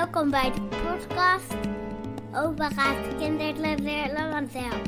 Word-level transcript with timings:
Welkom 0.00 0.30
bij 0.30 0.52
de 0.52 0.60
podcast 0.60 1.54
gaat 2.58 3.16
kinderen 3.18 3.82
leren 3.82 4.30
vanzelf. 4.30 4.82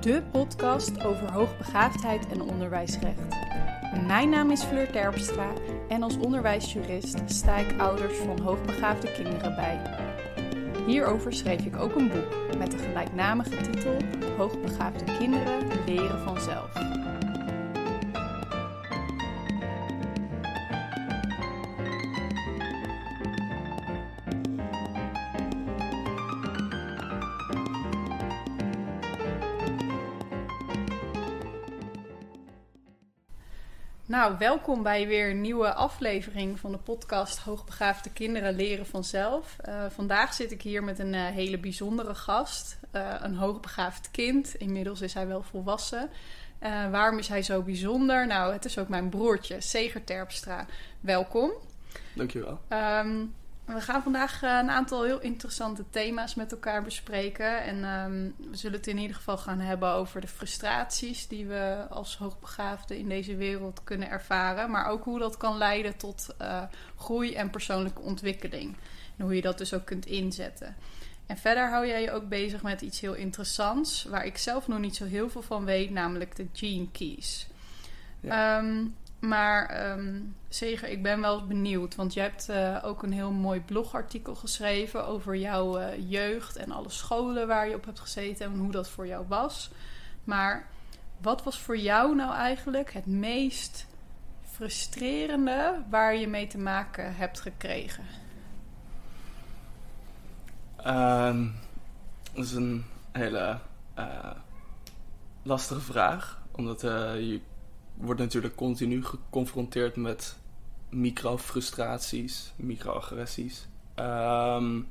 De 0.00 0.22
podcast 0.30 1.04
over 1.04 1.32
hoogbegaafdheid 1.32 2.26
en 2.28 2.40
onderwijsrecht. 2.40 3.36
Mijn 4.06 4.28
naam 4.28 4.50
is 4.50 4.62
Fleur 4.62 4.90
Terpstra 4.90 5.52
en 5.88 6.02
als 6.02 6.16
onderwijsjurist 6.16 7.22
sta 7.26 7.56
ik 7.56 7.80
ouders 7.80 8.16
van 8.16 8.40
hoogbegaafde 8.40 9.12
kinderen 9.12 9.54
bij. 9.54 9.80
Hierover 10.86 11.32
schreef 11.32 11.64
ik 11.64 11.76
ook 11.76 11.94
een 11.94 12.10
boek 12.10 12.58
met 12.58 12.70
de 12.70 12.78
gelijknamige 12.78 13.56
titel 13.56 13.96
Hoogbegaafde 14.36 15.04
kinderen 15.18 15.68
leren 15.86 16.20
vanzelf. 16.24 16.72
Nou, 34.14 34.38
welkom 34.38 34.82
bij 34.82 35.06
weer 35.06 35.30
een 35.30 35.40
nieuwe 35.40 35.72
aflevering 35.72 36.60
van 36.60 36.72
de 36.72 36.78
podcast 36.78 37.38
Hoogbegaafde 37.38 38.10
Kinderen 38.10 38.56
Leren 38.56 38.86
Vanzelf. 38.86 39.56
Uh, 39.68 39.84
vandaag 39.90 40.34
zit 40.34 40.50
ik 40.52 40.62
hier 40.62 40.84
met 40.84 40.98
een 40.98 41.12
uh, 41.12 41.26
hele 41.26 41.58
bijzondere 41.58 42.14
gast, 42.14 42.78
uh, 42.92 43.14
een 43.18 43.34
hoogbegaafd 43.34 44.10
kind. 44.10 44.54
Inmiddels 44.54 45.00
is 45.00 45.14
hij 45.14 45.26
wel 45.26 45.42
volwassen. 45.42 46.10
waarom 46.90 47.18
is 47.18 47.28
hij 47.28 47.42
zo 47.42 47.62
bijzonder? 47.62 48.26
Nou, 48.26 48.52
het 48.52 48.64
is 48.64 48.78
ook 48.78 48.88
mijn 48.88 49.08
broertje, 49.08 49.60
Seger 49.60 50.04
Terpstra. 50.04 50.66
Welkom. 51.00 51.50
Dankjewel. 52.14 52.60
Um, 52.68 53.34
we 53.64 53.80
gaan 53.80 54.02
vandaag 54.02 54.42
eh, 54.42 54.58
een 54.62 54.70
aantal 54.70 55.02
heel 55.02 55.20
interessante 55.20 55.84
thema's 55.90 56.34
met 56.34 56.52
elkaar 56.52 56.82
bespreken. 56.82 57.62
En 57.62 57.84
um, 57.84 58.34
we 58.50 58.56
zullen 58.56 58.76
het 58.76 58.86
in 58.86 58.98
ieder 58.98 59.16
geval 59.16 59.38
gaan 59.38 59.60
hebben 59.60 59.92
over 59.92 60.20
de 60.20 60.28
frustraties 60.28 61.28
die 61.28 61.46
we 61.46 61.86
als 61.90 62.16
hoogbegaafden 62.16 62.98
in 62.98 63.08
deze 63.08 63.36
wereld 63.36 63.84
kunnen 63.84 64.10
ervaren. 64.10 64.70
Maar 64.70 64.86
ook 64.86 65.04
hoe 65.04 65.18
dat 65.18 65.36
kan 65.36 65.56
leiden 65.56 65.96
tot 65.96 66.34
uh, 66.40 66.62
groei 66.96 67.34
en 67.34 67.50
persoonlijke 67.50 68.00
ontwikkeling. 68.00 68.76
En 69.16 69.24
hoe 69.24 69.34
je 69.34 69.42
dat 69.42 69.58
dus 69.58 69.74
ook 69.74 69.84
kunt 69.84 70.06
inzetten. 70.06 70.76
En 71.26 71.36
verder 71.36 71.70
hou 71.70 71.86
jij 71.86 72.02
je 72.02 72.10
ook 72.10 72.28
bezig 72.28 72.62
met 72.62 72.80
iets 72.80 73.00
heel 73.00 73.14
interessants, 73.14 74.04
waar 74.04 74.26
ik 74.26 74.38
zelf 74.38 74.68
nog 74.68 74.78
niet 74.78 74.96
zo 74.96 75.04
heel 75.04 75.30
veel 75.30 75.42
van 75.42 75.64
weet, 75.64 75.90
namelijk 75.90 76.36
de 76.36 76.46
Gene 76.52 76.90
Keys. 76.90 77.46
Ja. 78.20 78.58
Um, 78.58 78.94
maar 79.28 79.90
um, 79.90 80.36
Zeger, 80.48 80.88
ik 80.88 81.02
ben 81.02 81.20
wel 81.20 81.46
benieuwd. 81.46 81.94
Want 81.94 82.14
je 82.14 82.20
hebt 82.20 82.48
uh, 82.50 82.78
ook 82.82 83.02
een 83.02 83.12
heel 83.12 83.30
mooi 83.30 83.60
blogartikel 83.60 84.34
geschreven 84.34 85.06
over 85.06 85.36
jouw 85.36 85.78
uh, 85.78 86.10
jeugd 86.10 86.56
en 86.56 86.70
alle 86.70 86.90
scholen 86.90 87.46
waar 87.46 87.68
je 87.68 87.74
op 87.74 87.84
hebt 87.84 88.00
gezeten 88.00 88.46
en 88.46 88.58
hoe 88.58 88.70
dat 88.70 88.88
voor 88.88 89.06
jou 89.06 89.24
was. 89.28 89.70
Maar 90.24 90.66
wat 91.20 91.42
was 91.42 91.58
voor 91.58 91.76
jou 91.76 92.14
nou 92.14 92.34
eigenlijk 92.34 92.92
het 92.92 93.06
meest 93.06 93.86
frustrerende 94.42 95.82
waar 95.90 96.16
je 96.16 96.28
mee 96.28 96.46
te 96.46 96.58
maken 96.58 97.16
hebt 97.16 97.40
gekregen? 97.40 98.04
Um, 100.86 101.54
dat 102.32 102.44
is 102.44 102.52
een 102.52 102.84
hele 103.12 103.58
uh, 103.98 104.30
lastige 105.42 105.80
vraag. 105.80 106.42
Omdat 106.50 106.80
je 106.80 107.40
wordt 107.94 108.20
natuurlijk 108.20 108.54
continu 108.54 109.04
geconfronteerd 109.04 109.96
met 109.96 110.38
micro-frustraties, 110.90 112.52
micro-agressies. 112.56 113.68
Um, 113.96 114.88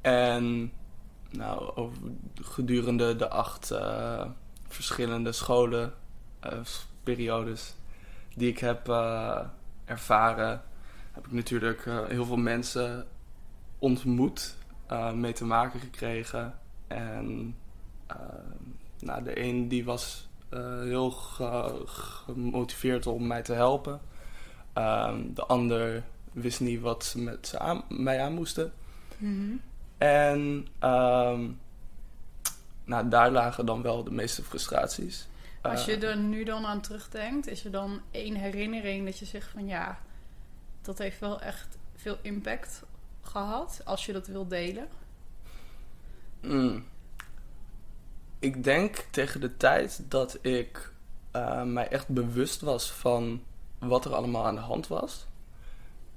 en 0.00 0.72
nou, 1.30 1.76
over, 1.76 1.98
gedurende 2.34 3.16
de 3.16 3.28
acht 3.28 3.70
uh, 3.72 4.26
verschillende 4.68 5.32
scholen, 5.32 5.94
uh, 6.44 6.60
periodes 7.02 7.74
die 8.34 8.48
ik 8.48 8.58
heb 8.58 8.88
uh, 8.88 9.40
ervaren, 9.84 10.62
heb 11.12 11.26
ik 11.26 11.32
natuurlijk 11.32 11.84
heel 11.84 12.24
veel 12.24 12.36
mensen 12.36 13.06
ontmoet, 13.78 14.56
mee 15.14 15.32
te 15.32 15.44
maken 15.44 15.80
gekregen. 15.80 16.58
En 16.86 17.56
nou, 18.98 19.22
de 19.22 19.42
een 19.42 19.68
die 19.68 19.84
was 19.84 20.27
heel 20.50 21.10
gemotiveerd 21.10 23.06
om 23.06 23.26
mij 23.26 23.42
te 23.42 23.52
helpen. 23.52 24.00
Um, 24.74 25.34
de 25.34 25.46
ander 25.46 26.04
wist 26.32 26.60
niet 26.60 26.80
wat 26.80 27.04
ze 27.04 27.20
met 27.20 27.46
ze 27.46 27.58
aan, 27.58 27.84
mij 27.88 28.20
aan 28.20 28.32
moesten. 28.32 28.72
Mm-hmm. 29.16 29.60
En 29.98 30.66
um, 30.82 31.60
nou, 32.84 33.08
daar 33.08 33.30
lagen 33.30 33.66
dan 33.66 33.82
wel 33.82 34.04
de 34.04 34.10
meeste 34.10 34.42
frustraties. 34.42 35.28
Als 35.62 35.84
je 35.84 35.96
er 35.96 36.16
nu 36.16 36.44
dan 36.44 36.66
aan 36.66 36.80
terugdenkt, 36.80 37.46
is 37.46 37.64
er 37.64 37.70
dan 37.70 38.00
één 38.10 38.34
herinnering 38.34 39.04
dat 39.04 39.18
je 39.18 39.24
zegt 39.24 39.50
van 39.50 39.66
ja, 39.66 39.98
dat 40.82 40.98
heeft 40.98 41.20
wel 41.20 41.40
echt 41.40 41.78
veel 41.96 42.18
impact 42.22 42.82
gehad, 43.22 43.80
als 43.84 44.06
je 44.06 44.12
dat 44.12 44.26
wilt 44.26 44.50
delen? 44.50 44.88
Mm 46.42 46.84
ik 48.38 48.64
denk 48.64 48.96
tegen 49.10 49.40
de 49.40 49.56
tijd 49.56 50.02
dat 50.08 50.38
ik 50.40 50.92
uh, 51.36 51.62
mij 51.62 51.88
echt 51.88 52.08
bewust 52.08 52.60
was 52.60 52.90
van 52.90 53.42
wat 53.78 54.04
er 54.04 54.14
allemaal 54.14 54.46
aan 54.46 54.54
de 54.54 54.60
hand 54.60 54.86
was. 54.86 55.26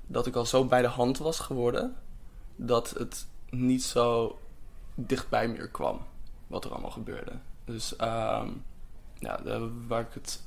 Dat 0.08 0.28
ik 0.28 0.36
al 0.36 0.46
zo 0.46 0.66
bij 0.66 0.81
de 0.81 0.88
hand 0.88 1.18
was 1.18 1.40
geworden. 1.40 1.96
Dat 2.56 2.90
het 2.90 3.28
niet 3.50 3.84
zo 3.84 4.40
dichtbij 4.96 5.48
meer 5.48 5.68
kwam. 5.68 6.02
Wat 6.48 6.66
er 6.66 6.72
allemaal 6.72 6.92
gebeurde. 6.92 7.31
Dus 7.66 7.94
uh, 8.02 8.48
ja, 9.20 9.40
waar 9.88 10.02
ik 10.02 10.14
het... 10.14 10.44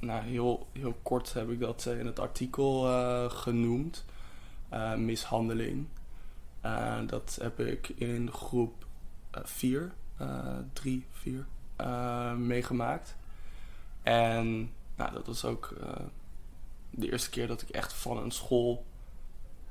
Nou, 0.00 0.22
heel, 0.22 0.66
heel 0.72 0.96
kort 1.02 1.32
heb 1.32 1.50
ik 1.50 1.60
dat 1.60 1.86
in 1.86 2.06
het 2.06 2.18
artikel 2.18 2.88
uh, 2.88 3.30
genoemd. 3.30 4.04
Mishandeling. 4.96 5.86
dat 7.06 7.38
heb 7.40 7.60
ik 7.60 7.88
in 7.88 8.32
groep 8.32 8.86
4 9.30 9.82
uh, 9.82 9.88
drie, 10.72 11.06
vier 11.12 11.46
uh, 11.80 12.32
meegemaakt. 12.32 13.16
En 14.02 14.72
nou, 14.96 15.12
dat 15.12 15.26
was 15.26 15.44
ook 15.44 15.74
uh, 15.80 15.88
de 16.90 17.10
eerste 17.10 17.30
keer 17.30 17.46
dat 17.46 17.62
ik 17.62 17.68
echt 17.68 17.92
van 17.92 18.18
een 18.18 18.30
school 18.30 18.84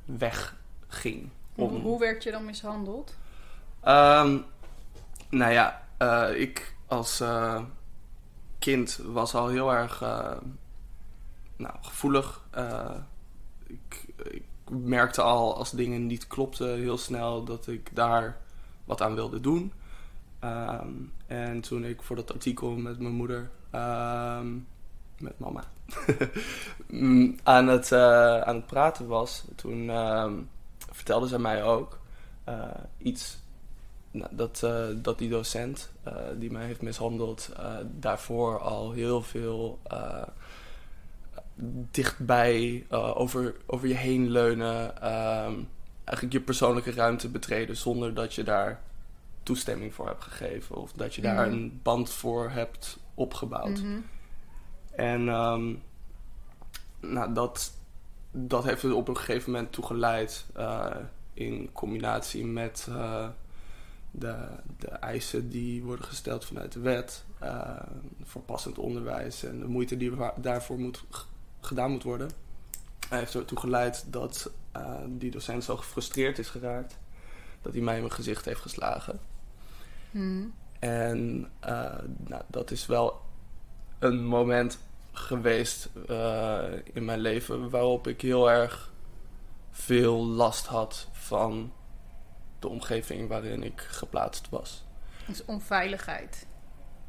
wegging. 0.06 1.30
Om... 1.56 1.70
Hoe, 1.70 1.80
hoe 1.80 2.00
werd 2.00 2.24
je 2.24 2.32
dan 2.32 2.46
mishandeld? 2.46 3.16
Um, 3.88 4.46
nou 5.30 5.52
ja, 5.52 5.84
ik 6.30 6.76
als 6.86 7.24
kind 8.60 9.00
was 9.06 9.34
al 9.34 9.48
heel 9.48 9.74
erg 9.74 10.00
nou, 11.56 11.76
gevoelig. 11.82 12.44
Ik, 13.68 14.06
ik 14.24 14.44
merkte 14.70 15.22
al 15.22 15.56
als 15.58 15.72
dingen 15.72 16.08
niet 16.08 16.28
klopten 16.28 16.78
heel 16.78 16.98
snel 16.98 17.44
dat 17.44 17.68
ik 17.68 17.96
daar 17.96 18.38
wat 18.86 19.02
aan 19.02 19.16
wilde 19.16 19.40
doen. 19.40 19.74
Um, 20.46 21.12
en 21.28 21.62
toen 21.62 21.86
ik 21.86 22.02
voor 22.02 22.16
dat 22.16 22.34
artikel 22.34 22.72
met 22.72 23.00
mijn 23.00 23.14
moeder, 23.14 23.50
um, 23.76 24.68
met 25.20 25.40
mama, 25.40 25.64
mm, 26.88 27.36
aan, 27.44 27.68
het, 27.68 27.92
uh, 27.92 28.42
aan 28.42 28.56
het 28.56 28.66
praten 28.66 29.08
was, 29.08 29.46
toen 29.56 29.90
um, 29.90 30.50
vertelde 30.92 31.28
ze 31.28 31.40
mij 31.40 31.64
ook 31.64 32.00
uh, 32.50 32.64
iets. 32.98 33.44
Nou, 34.12 34.30
dat, 34.36 34.62
uh, 34.66 34.86
dat 34.96 35.18
die 35.18 35.30
docent 35.30 35.92
die 36.38 36.52
mij 36.52 36.66
heeft 36.66 36.82
mishandeld, 36.82 37.50
daarvoor 37.92 38.60
al 38.60 38.92
heel 38.92 39.22
veel 39.22 39.80
dichtbij 41.92 42.86
over, 42.90 43.56
over 43.66 43.88
je 43.88 43.94
heen 43.94 44.30
leunen. 44.30 45.02
eigenlijk 45.02 46.32
je 46.32 46.42
persoonlijke 46.42 46.92
ruimte 46.92 47.30
betreden 47.30 47.78
zonder 47.78 48.14
dat 48.14 48.34
je 48.34 48.44
daar 48.44 48.82
toestemming 49.46 49.94
voor 49.94 50.08
hebt 50.08 50.24
gegeven. 50.24 50.76
Of 50.76 50.92
dat 50.92 51.16
je 51.16 51.22
daar 51.22 51.48
mhm. 51.48 51.56
een 51.56 51.80
band 51.84 52.10
voor 52.10 52.50
hebt 52.50 52.98
opgebouwd. 53.14 53.82
Mhm. 53.82 54.00
En 54.92 55.28
um, 55.28 55.84
nou, 57.00 57.34
dat, 57.34 57.74
dat 58.32 58.64
heeft 58.64 58.84
er 58.84 58.96
op 58.96 59.08
een 59.08 59.18
gegeven 59.18 59.52
moment 59.52 59.72
toe 59.72 59.86
geleid. 59.86 60.46
Uh, 60.58 60.96
in 61.34 61.70
combinatie 61.74 62.46
met 62.46 62.88
uh, 62.90 63.28
de, 64.12 64.36
de 64.80 64.88
eisen 64.88 65.50
die 65.50 65.84
worden 65.84 66.06
gesteld 66.06 66.46
vanuit 66.46 66.72
de 66.72 66.80
wet. 66.80 67.24
Uh, 67.44 67.76
voor 68.24 68.42
passend 68.42 68.78
onderwijs 68.78 69.44
en 69.44 69.60
de 69.60 69.68
moeite 69.68 69.98
die 69.98 70.12
daarvoor 70.36 70.80
moet, 70.80 71.04
gedaan 71.62 71.92
moet 71.92 72.04
worden. 72.04 72.30
heeft 73.10 73.36
ertoe 73.36 73.60
geleid 73.60 74.06
dat 74.08 74.52
die 75.08 75.32
docent 75.32 75.64
zo 75.64 75.78
gefrustreerd 75.78 76.40
is 76.40 76.50
geraakt. 76.50 76.98
Dat 77.62 77.74
hij 77.74 77.82
mij 77.82 77.96
in 77.96 78.02
mijn 78.02 78.14
gezicht 78.14 78.46
heeft 78.46 78.62
geslagen. 78.62 79.20
Hmm. 80.16 80.54
En 80.80 81.50
uh, 81.68 81.94
nou, 82.18 82.42
dat 82.48 82.72
is 82.72 82.86
wel 82.86 83.22
een 84.00 84.26
moment 84.26 84.80
geweest 85.12 85.90
eh, 86.08 86.64
in 86.94 87.06
mijn 87.06 87.20
leven 87.20 87.70
waarop 87.70 88.08
ik 88.08 88.22
heel 88.22 88.52
erg 88.52 88.94
veel 89.72 90.26
last 90.26 90.66
had 90.66 91.10
van 91.12 91.74
de 92.60 92.68
omgeving 92.68 93.30
waarin 93.30 93.64
ik 93.64 93.82
geplaatst 93.82 94.50
was. 94.50 94.84
Dus 95.28 95.46
onveiligheid. 95.46 96.48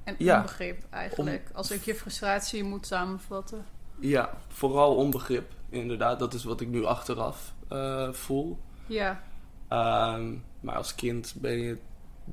En 0.05 0.15
Ja. 0.19 0.37
onbegrip 0.37 0.85
eigenlijk. 0.91 1.51
Als 1.53 1.71
ik 1.71 1.83
je 1.83 1.95
frustratie 1.95 2.65
moet 2.65 2.87
samenvatten. 2.87 3.65
Ja, 4.01 4.31
vooral 4.49 4.97
onbegrip, 4.97 5.53
inderdaad. 5.69 6.19
Dat 6.19 6.35
is 6.35 6.45
wat 6.45 6.61
ik 6.61 6.69
nu 6.69 6.85
achteraf 6.85 7.55
eh, 7.69 8.13
voel. 8.13 8.59
Ja, 8.87 9.23
Ehm, 9.69 10.35
maar 10.61 10.77
als 10.77 10.95
kind 10.95 11.35
ben 11.37 11.59
je 11.59 11.79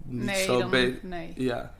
niet 0.01 0.23
nee, 0.23 0.43
zo 0.43 0.59
dan, 0.59 0.95
nee. 1.01 1.33
Ja, 1.35 1.73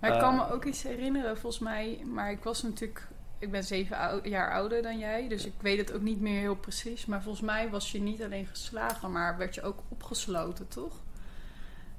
Maar 0.00 0.12
ik 0.12 0.18
kan 0.20 0.34
Eh. 0.34 0.48
me 0.48 0.54
ook 0.54 0.64
iets 0.64 0.82
herinneren, 0.82 1.38
volgens 1.38 1.62
mij. 1.62 2.02
Maar 2.12 2.30
ik 2.30 2.42
was 2.42 2.62
natuurlijk... 2.62 3.08
Ik 3.38 3.50
ben 3.50 3.64
zeven 3.64 3.96
ou- 3.96 4.28
jaar 4.28 4.52
ouder 4.52 4.82
dan 4.82 4.98
jij. 4.98 5.28
Dus 5.28 5.46
ik 5.46 5.52
weet 5.60 5.78
het 5.78 5.92
ook 5.92 6.00
niet 6.00 6.20
meer 6.20 6.40
heel 6.40 6.56
precies. 6.56 7.06
Maar 7.06 7.22
volgens 7.22 7.44
mij 7.44 7.70
was 7.70 7.92
je 7.92 8.00
niet 8.00 8.22
alleen 8.22 8.46
geslagen, 8.46 9.12
maar 9.12 9.38
werd 9.38 9.54
je 9.54 9.62
ook 9.62 9.78
opgesloten, 9.88 10.68
toch? 10.68 10.94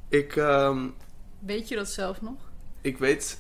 ik, 0.08 0.36
ehm, 0.36 0.88
Weet 1.40 1.68
je 1.68 1.76
dat 1.76 1.90
zelf 1.90 2.22
nog? 2.22 2.52
ik 2.82 2.98
weet, 2.98 3.40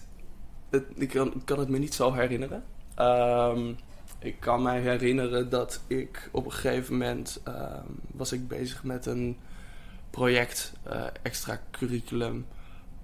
het, 0.70 0.84
ik, 0.96 1.10
kan, 1.10 1.34
ik 1.36 1.46
kan 1.46 1.60
het 1.60 1.70
me 1.70 1.78
niet 1.78 1.94
zo 1.94 2.14
herinneren. 2.14 2.64
Ehm, 2.96 3.74
ik 4.20 4.40
kan 4.40 4.62
mij 4.62 4.80
herinneren 4.82 5.50
dat 5.50 5.82
ik 5.88 6.30
op 6.32 6.46
een 6.46 6.52
gegeven 6.52 6.98
moment 6.98 7.40
ehm, 7.44 7.86
was 8.12 8.32
ik 8.32 8.48
bezig 8.48 8.84
met 8.84 9.06
een 9.06 9.38
project, 10.12 10.74
eh, 10.84 11.04
extra 11.22 11.62
curriculum, 11.72 12.46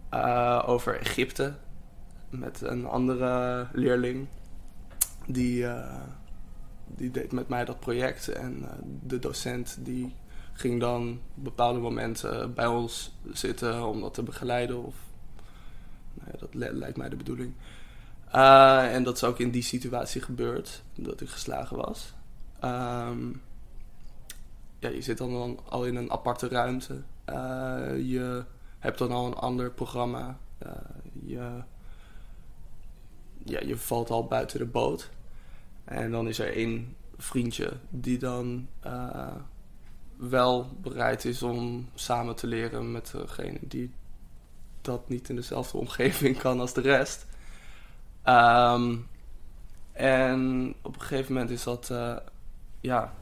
eh, 0.09 0.63
over 0.65 1.00
Egypte. 1.00 1.54
Met 2.30 2.62
een 2.62 2.86
andere 2.86 3.68
leerling. 3.74 4.27
Die, 5.27 5.68
eh, 5.68 6.01
die 6.88 7.12
deed 7.12 7.31
met 7.31 7.48
mij 7.48 7.65
dat 7.65 7.80
project. 7.80 8.27
En 8.27 8.65
de 9.04 9.19
docent 9.19 9.77
die 9.80 10.15
ging 10.54 10.80
dan 10.80 11.19
op 11.38 11.44
bepaalde 11.44 11.80
momenten 11.80 12.54
bij 12.54 12.68
ons 12.68 13.15
zitten 13.33 13.86
om 13.86 14.01
dat 14.01 14.13
te 14.13 14.24
begeleiden. 14.24 14.83
Of, 14.83 14.95
nou 16.13 16.30
ja, 16.31 16.38
dat 16.39 16.53
li- 16.53 16.77
lijkt 16.77 16.98
mij 16.98 17.10
de 17.10 17.15
bedoeling. 17.15 17.53
En 18.31 19.03
dat 19.03 19.15
is 19.15 19.24
ook 19.24 19.39
in 19.39 19.51
die 19.51 19.62
situatie 19.63 20.21
gebeurd, 20.21 20.83
dat 20.95 21.21
ik 21.21 21.30
geslagen 21.30 21.77
was. 21.77 22.13
Ehm, 22.60 23.30
ja, 24.79 24.89
je 24.89 25.01
zit 25.01 25.18
dan, 25.18 25.59
al 25.69 25.85
in 25.85 25.95
een 25.95 26.12
aparte 26.12 26.47
ruimte. 26.47 27.01
Eh, 27.25 27.97
je 27.97 28.45
hebt 28.79 28.97
dan 28.97 29.12
al 29.12 29.25
een 29.25 29.33
ander 29.33 29.71
programma. 29.71 30.38
Eh, 30.57 30.71
je, 31.24 31.63
ja, 33.44 33.59
je 33.59 33.77
valt 33.77 34.09
al 34.09 34.25
buiten 34.25 34.59
de 34.59 34.65
boot. 34.65 35.09
En 35.83 36.12
dan 36.12 36.27
is 36.27 36.39
er 36.39 36.53
één 36.53 36.95
vriendje 37.18 37.74
die 37.89 38.18
dan 38.18 38.68
eh, 38.79 39.35
wel 40.18 40.69
bereid 40.81 41.25
is 41.25 41.44
om 41.44 41.89
samen 41.94 42.35
te 42.35 42.47
leren 42.47 42.91
met 42.91 43.12
degene 43.12 43.59
die 43.62 43.94
dat 44.81 45.09
niet 45.09 45.29
in 45.29 45.35
dezelfde 45.35 45.77
omgeving 45.88 46.38
kan 46.38 46.59
als 46.59 46.74
de 46.74 46.81
rest. 46.81 47.25
Ehm, 48.24 48.95
en 49.91 50.74
op 50.81 50.95
een 50.95 51.01
gegeven 51.01 51.33
moment 51.33 51.51
is 51.51 51.63
dat 51.63 51.94
ja, 52.79 53.13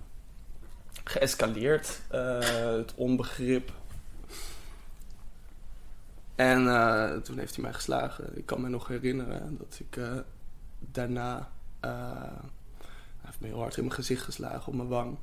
geëscaleerd. 1.10 2.02
eh, 2.10 2.40
het 2.78 2.94
onbegrip. 2.96 3.72
En 6.36 6.68
eh, 6.68 7.16
toen 7.18 7.38
heeft 7.38 7.56
hij 7.56 7.64
mij 7.64 7.74
geslagen. 7.74 8.38
Ik 8.38 8.46
kan 8.46 8.62
me 8.62 8.70
nog 8.70 8.88
herinneren 8.88 9.58
dat 9.58 9.80
ik 9.80 9.98
eh, 9.98 10.18
daarna. 10.80 11.50
hij 11.80 12.40
heeft 13.22 13.40
me 13.40 13.48
heel 13.48 13.60
hard 13.60 13.78
in 13.78 13.84
mijn 13.84 13.96
gezicht 13.96 14.24
geslagen, 14.24 14.68
op 14.68 14.74
mijn 14.74 14.88
wang. 14.88 15.18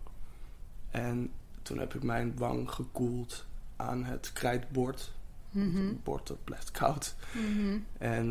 En 0.90 1.32
toen 1.62 1.79
heb 1.79 1.94
ik 1.94 2.02
mijn 2.02 2.37
wang 2.37 2.70
gekoeld 2.70 3.44
aan 3.76 4.05
het 4.05 4.32
krijtbord. 4.32 5.12
Mhm. 5.50 5.87
Het 5.87 6.05
bord 6.05 6.26
dat 6.26 6.44
blijft 6.44 6.70
koud. 6.70 7.14
Mhm. 7.32 7.79
En 7.99 8.29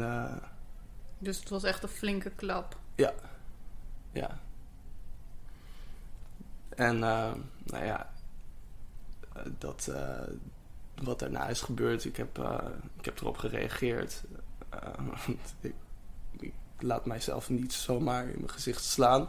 Dus 1.20 1.40
het 1.40 1.50
was 1.50 1.64
echt 1.64 1.84
een 1.84 1.90
flinke 1.90 2.30
klap. 2.30 2.78
ja. 4.12 4.40
En 6.76 7.04
eh, 7.04 7.32
nou 7.64 7.86
ja, 7.86 8.10
dat, 9.58 9.88
eh, 9.88 10.34
wat 11.04 11.20
daarna 11.20 11.48
is 11.48 11.62
gebeurd, 11.62 12.06
ik 12.06 12.18
heb, 12.18 12.38
eh, 12.38 12.68
ik 13.00 13.06
heb 13.06 13.20
erop 13.20 13.38
gereageerd. 13.38 14.24
Ik, 15.62 15.74
ik 16.40 16.54
laat 16.80 17.06
mijzelf 17.06 17.50
niet 17.50 17.74
zomaar 17.74 18.24
in 18.24 18.38
mijn 18.38 18.50
gezicht 18.50 18.84
slaan. 18.84 19.28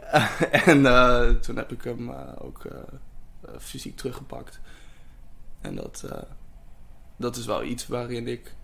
en 0.50 0.82
toen 1.40 1.56
heb 1.56 1.72
ik 1.72 1.82
hem 1.82 2.10
ook 2.38 2.62
fysiek 3.58 3.96
teruggepakt. 3.96 4.60
En 5.60 5.74
dat, 5.74 6.04
dat 7.16 7.36
is 7.36 7.46
wel 7.46 7.62
iets 7.62 7.86
waarin 7.86 8.28
ik. 8.28 8.54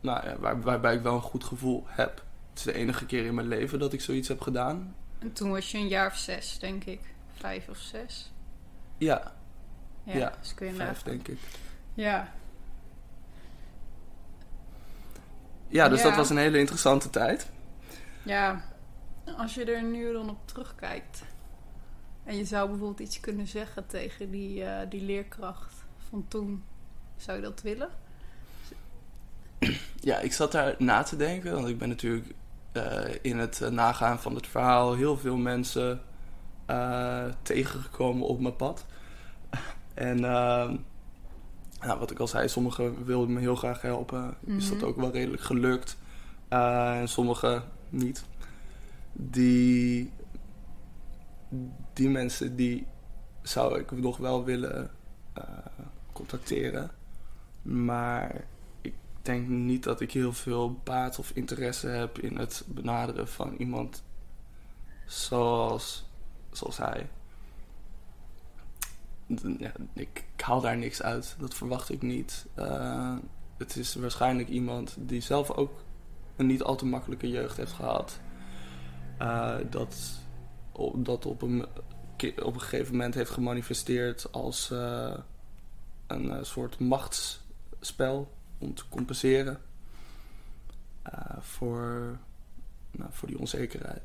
Nou 0.00 0.38
waar, 0.38 0.60
waarbij 0.60 0.94
ik 0.94 1.02
wel 1.02 1.14
een 1.14 1.20
goed 1.20 1.44
gevoel 1.44 1.84
heb. 1.86 2.22
Het 2.48 2.58
is 2.58 2.62
de 2.62 2.72
enige 2.72 3.06
keer 3.06 3.24
in 3.24 3.34
mijn 3.34 3.48
leven 3.48 3.78
dat 3.78 3.92
ik 3.92 4.00
zoiets 4.00 4.28
heb 4.28 4.40
gedaan. 4.40 4.94
En 5.18 5.32
toen 5.32 5.50
was 5.50 5.70
je 5.70 5.78
een 5.78 5.88
jaar 5.88 6.06
of 6.06 6.16
zes, 6.16 6.58
denk 6.58 6.84
ik. 6.84 7.00
Vijf 7.32 7.68
of 7.68 7.76
zes. 7.78 8.32
Ja, 8.98 9.34
Ja, 10.04 10.14
Ja, 10.16 10.34
dus 10.40 10.54
kun 10.54 10.66
je 10.66 10.72
vijf 10.74 10.88
nagaan. 10.88 11.04
denk 11.12 11.28
ik. 11.28 11.38
Ja, 11.94 12.32
Ja, 15.68 15.88
dus 15.88 15.98
Ja. 15.98 16.04
dat 16.08 16.16
was 16.16 16.30
een 16.30 16.36
hele 16.36 16.58
interessante 16.58 17.10
tijd. 17.10 17.50
ja. 18.22 18.64
Als 19.36 19.54
je 19.54 19.64
er 19.64 19.82
nu 19.82 20.12
dan 20.12 20.30
op 20.30 20.38
terugkijkt. 20.48 21.22
En 22.24 22.36
je 22.36 22.44
zou 22.44 22.68
bijvoorbeeld 22.68 23.00
iets 23.00 23.20
kunnen 23.20 23.46
zeggen 23.46 23.86
tegen 23.86 24.30
die, 24.30 24.64
eh, 24.64 24.90
die 24.90 25.00
leerkracht 25.02 25.74
van 26.08 26.24
toen. 26.28 26.64
Zou 27.16 27.36
je 27.36 27.42
dat 27.42 27.62
willen? 27.62 27.88
Ja, 30.00 30.18
ik 30.18 30.32
zat 30.32 30.52
daar 30.52 30.74
na 30.78 31.02
te 31.02 31.16
denken, 31.16 31.52
want 31.54 31.68
ik 31.68 31.78
ben 31.78 31.88
natuurlijk 31.88 32.34
in 33.22 33.38
het 33.38 33.60
eh, 33.60 33.70
nagaan 33.70 34.18
van 34.18 34.34
het 34.34 34.46
verhaal 34.46 34.94
heel 34.94 35.16
veel 35.18 35.36
mensen 35.36 36.00
eh, 36.66 37.24
tegengekomen 37.42 38.26
op 38.26 38.40
mijn 38.40 38.56
pad. 38.56 38.86
en 39.94 40.24
ehm, 40.24 40.76
nou, 41.80 41.98
wat 41.98 42.10
ik 42.10 42.18
al 42.18 42.28
zei, 42.28 42.48
sommigen 42.48 43.04
wilden 43.04 43.32
me 43.32 43.40
heel 43.40 43.56
graag 43.56 43.82
helpen. 43.82 44.34
Is 44.46 44.68
dat 44.68 44.78
Mhm. 44.78 44.86
ook 44.86 44.96
wel 44.96 45.10
redelijk 45.12 45.42
gelukt. 45.42 45.96
Eh, 46.48 46.98
en 47.00 47.08
sommigen 47.08 47.62
niet. 47.88 48.24
Die, 49.12 50.12
die 51.92 52.08
mensen 52.08 52.56
die 52.56 52.86
zou 53.42 53.78
ik 53.78 53.90
nog 53.90 54.16
wel 54.16 54.44
willen 54.44 54.90
eh, 55.32 55.44
contacteren. 56.12 56.90
Maar 57.62 58.44
denk 59.26 59.48
niet 59.48 59.82
dat 59.82 60.00
ik 60.00 60.12
heel 60.12 60.32
veel 60.32 60.80
baat 60.84 61.18
of 61.18 61.30
interesse 61.30 61.86
heb 61.86 62.18
in 62.18 62.36
het 62.36 62.64
benaderen 62.66 63.28
van 63.28 63.54
iemand 63.54 64.02
zoals, 65.06 66.04
zoals 66.50 66.76
hij. 66.76 67.08
Ja, 69.58 69.72
ik, 69.92 70.24
haal 70.36 70.60
daar 70.60 70.76
niks 70.76 71.02
uit. 71.02 71.36
Dat 71.38 71.54
verwacht 71.54 71.90
ik 71.90 72.02
niet. 72.02 72.46
Eh, 72.54 73.16
het 73.56 73.76
is 73.76 73.94
waarschijnlijk 73.94 74.48
iemand 74.48 74.96
die 74.98 75.20
zelf 75.20 75.50
ook 75.50 75.82
een 76.36 76.46
niet 76.46 76.62
al 76.62 76.76
te 76.76 76.86
makkelijke 76.86 77.28
jeugd 77.28 77.56
heeft 77.56 77.72
gehad. 77.72 78.20
Eh, 79.18 79.56
dat, 79.70 79.96
dat 80.94 81.26
op, 81.26 81.42
een, 81.42 81.66
op 82.42 82.54
een 82.54 82.60
gegeven 82.60 82.92
moment 82.92 83.14
heeft 83.14 83.30
gemanifesteerd 83.30 84.32
als 84.32 84.70
eh, 84.70 85.14
een 86.06 86.46
soort 86.46 86.78
machtsspel 86.78 88.35
om 88.58 88.74
te 88.74 88.84
compenseren 88.88 89.60
eh, 91.02 91.36
voor, 91.40 92.18
nou, 92.90 93.10
voor 93.12 93.28
die 93.28 93.38
onzekerheid. 93.38 94.02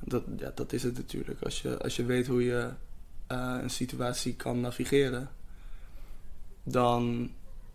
Dat, 0.00 0.24
ja, 0.36 0.52
dat 0.54 0.72
is 0.72 0.82
het 0.82 0.96
natuurlijk. 0.96 1.42
Als 1.42 1.62
je, 1.62 1.78
als 1.78 1.96
je 1.96 2.04
weet 2.04 2.26
hoe 2.26 2.44
je 2.44 2.70
eh, 3.26 3.56
een 3.62 3.70
situatie 3.70 4.34
kan 4.34 4.60
navigeren, 4.60 5.30
dan 6.62 7.30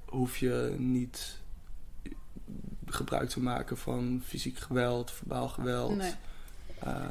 hoef 0.06 0.38
je 0.38 0.76
niet 0.78 1.38
gebruik 2.86 3.30
te 3.30 3.40
maken 3.40 3.78
van 3.78 4.22
fysiek 4.26 4.58
geweld, 4.58 5.12
verbaal 5.12 5.48
geweld. 5.48 5.96
Nee. 5.96 6.14
Eh, 6.80 7.06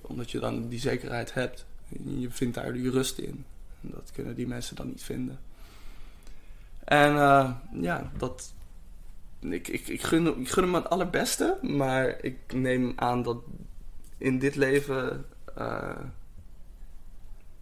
omdat 0.00 0.30
je 0.30 0.38
dan 0.38 0.68
die 0.68 0.80
zekerheid 0.80 1.34
hebt. 1.34 1.64
Je 2.04 2.30
vindt 2.30 2.54
daar 2.54 2.72
die 2.72 2.90
rust 2.90 3.18
in. 3.18 3.44
En 3.80 3.90
dat 3.90 4.10
kunnen 4.12 4.34
die 4.34 4.46
mensen 4.46 4.76
dan 4.76 4.86
niet 4.86 5.02
vinden. 5.02 5.38
En 6.92 7.16
eh, 7.16 7.50
ja, 7.72 8.10
dat. 8.16 8.54
Ik, 9.40 9.68
ik, 9.68 9.86
ik, 9.88 10.02
gun, 10.02 10.40
ik 10.40 10.48
gun 10.48 10.62
hem 10.62 10.74
het 10.74 10.88
allerbeste. 10.88 11.58
Maar 11.62 12.24
ik 12.24 12.52
neem 12.52 12.92
aan 12.96 13.22
dat 13.22 13.42
in 14.18 14.38
dit 14.38 14.54
leven. 14.54 15.26
eh, 15.54 16.00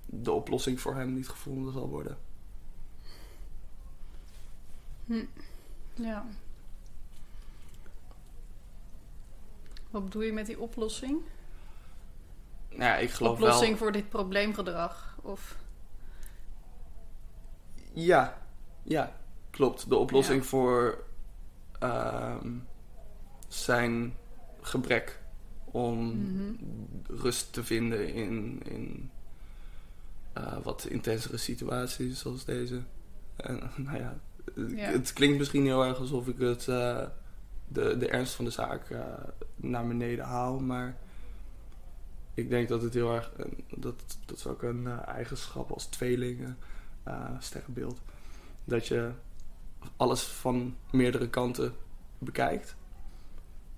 de 0.07 0.33
oplossing 0.33 0.81
voor 0.81 0.95
hem 0.95 1.15
niet 1.15 1.29
gevonden 1.29 1.73
zal 1.73 1.89
worden. 1.89 2.19
Hm. 5.07 5.25
Ja. 5.95 6.27
Wat 9.91 10.05
bedoel 10.05 10.23
je 10.23 10.33
met 10.33 10.47
die 10.47 10.61
oplossing? 10.61 11.21
Nou 12.69 12.83
ja, 12.83 12.97
ik 12.97 13.11
geloof 13.11 13.33
oplossing 13.33 13.69
wel... 13.69 13.79
voor 13.79 13.93
dit 13.93 14.09
probleemgedrag? 14.09 15.17
Of... 15.23 15.57
Ja, 17.93 18.39
ja, 18.83 19.20
klopt. 19.61 19.89
De 19.89 19.97
oplossing 19.97 20.43
Ja. 20.43 20.49
voor 20.49 21.05
ehm, 21.79 22.49
zijn 23.49 24.15
gebrek 24.61 25.21
om 25.65 26.07
Mhm. 26.07 26.53
rust 27.09 27.53
te 27.53 27.65
vinden 27.65 28.15
in, 28.15 28.63
in 28.65 29.11
eh, 30.33 30.57
wat 30.63 30.85
intensere 30.89 31.37
situaties 31.37 32.21
zoals 32.21 32.45
deze. 32.45 32.83
En, 33.37 33.61
nou 33.87 33.99
ja, 33.99 34.19
het- 34.55 34.71
Ja. 34.71 34.91
het 34.91 35.13
klinkt 35.13 35.39
misschien 35.39 35.65
heel 35.65 35.85
erg 35.85 35.99
alsof 35.99 36.29
ik 36.29 36.39
het, 36.39 36.69
eh, 36.69 37.07
de, 37.69 37.97
de 37.99 38.09
ernst 38.09 38.35
van 38.35 38.45
de 38.45 38.51
zaak 38.51 38.91
eh, 38.91 39.01
naar 39.57 39.87
beneden 39.87 40.25
haal, 40.25 40.59
maar 40.61 40.97
ik 42.35 42.49
denk 42.49 42.69
dat 42.69 42.83
het 42.83 42.95
heel 42.95 43.15
erg, 43.15 43.33
dat, 43.77 43.95
dat 44.27 44.37
is 44.37 44.47
ook 44.47 44.63
een 44.63 44.87
eigenschap 45.07 45.71
als 45.71 45.87
tweelingen, 45.87 46.57
sterrenbeeld, 47.39 48.01
dat 48.65 48.87
je 48.87 49.11
alles 49.97 50.23
van 50.23 50.77
meerdere 50.91 51.29
kanten 51.29 51.75
bekijkt. 52.19 52.75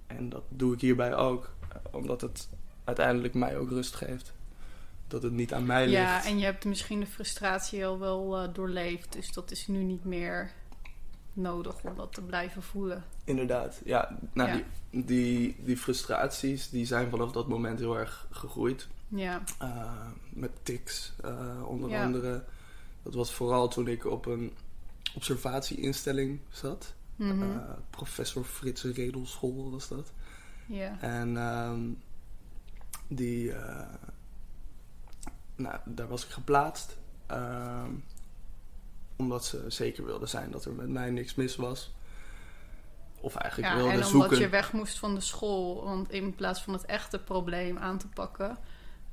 En 0.06 0.28
dat 0.28 0.42
doe 0.48 0.74
ik 0.74 0.80
hierbij 0.80 1.14
ook, 1.16 1.50
eh, 1.68 1.76
omdat 1.94 2.20
het 2.20 2.48
uiteindelijk 2.84 3.34
mij 3.34 3.58
ook 3.58 3.70
rust 3.70 3.94
geeft. 3.94 4.32
Dat 5.08 5.22
het 5.22 5.32
niet 5.32 5.52
aan 5.54 5.66
mij 5.66 5.86
ligt. 5.86 6.02
Ja, 6.02 6.24
en 6.24 6.38
je 6.38 6.44
hebt 6.44 6.64
misschien 6.64 7.00
de 7.00 7.06
frustratie 7.06 7.86
al 7.86 7.98
wel 7.98 8.38
eh, 8.38 8.54
doorleefd. 8.54 9.12
Dus 9.12 9.32
dat 9.32 9.50
is 9.50 9.66
nu 9.66 9.82
niet 9.82 10.04
meer 10.04 10.52
nodig 11.32 11.84
om 11.84 11.96
dat 11.96 12.12
te 12.12 12.20
blijven 12.22 12.62
voelen. 12.62 13.04
Inderdaad, 13.24 13.80
ja. 13.84 14.18
Nou, 14.32 14.48
Ja. 14.50 14.60
Die, 14.90 15.04
die, 15.04 15.56
die 15.64 15.76
frustraties 15.76 16.70
die 16.70 16.86
zijn 16.86 17.10
vanaf 17.10 17.32
dat 17.32 17.48
moment 17.48 17.78
heel 17.78 17.98
erg 17.98 18.26
gegroeid. 18.30 18.88
Ja, 19.08 19.42
Eh, 19.58 20.06
met 20.30 20.50
tics, 20.62 21.12
onder 21.66 21.90
Ja. 21.90 22.04
andere. 22.04 22.44
Dat 23.02 23.14
was 23.14 23.32
vooral 23.34 23.68
toen 23.68 23.88
ik 23.88 24.04
op 24.06 24.26
een 24.26 24.52
observatieinstelling 25.14 26.40
zat. 26.50 26.94
Mhm. 27.16 27.42
Eh, 27.42 27.58
professor 27.90 28.44
Frits 28.44 28.82
Redelschool 28.82 29.70
was 29.70 29.88
dat. 29.88 30.12
ja. 30.66 31.00
En 31.00 31.36
ehm, 31.36 31.80
die, 33.08 33.52
eh, 33.52 33.86
nou, 35.56 35.78
daar 35.84 36.08
was 36.08 36.24
ik 36.24 36.30
geplaatst. 36.30 36.96
ehm, 37.26 37.90
omdat 39.16 39.44
ze 39.44 39.64
zeker 39.68 40.04
wilden 40.04 40.28
zijn 40.28 40.50
dat 40.50 40.64
er 40.64 40.72
met 40.72 40.88
mij 40.88 41.10
niks 41.10 41.34
mis 41.34 41.56
was. 41.56 41.92
Of 43.20 43.34
eigenlijk 43.34 43.72
ja 43.72 43.76
wilden 43.76 43.92
en 43.94 44.06
omdat 44.06 44.20
zoeken. 44.20 44.38
je 44.38 44.48
weg 44.48 44.72
moest 44.72 44.98
van 44.98 45.14
de 45.14 45.20
school, 45.20 45.84
want 45.84 46.10
in 46.10 46.34
plaats 46.34 46.62
van 46.62 46.72
het 46.72 46.84
echte 46.84 47.18
probleem 47.18 47.78
aan 47.78 47.98
te 47.98 48.08
pakken, 48.08 48.58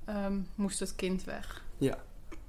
ehm, 0.06 0.40
moest 0.56 0.80
het 0.80 0.96
kind 0.96 1.24
weg. 1.24 1.64
Ja, 1.78 1.98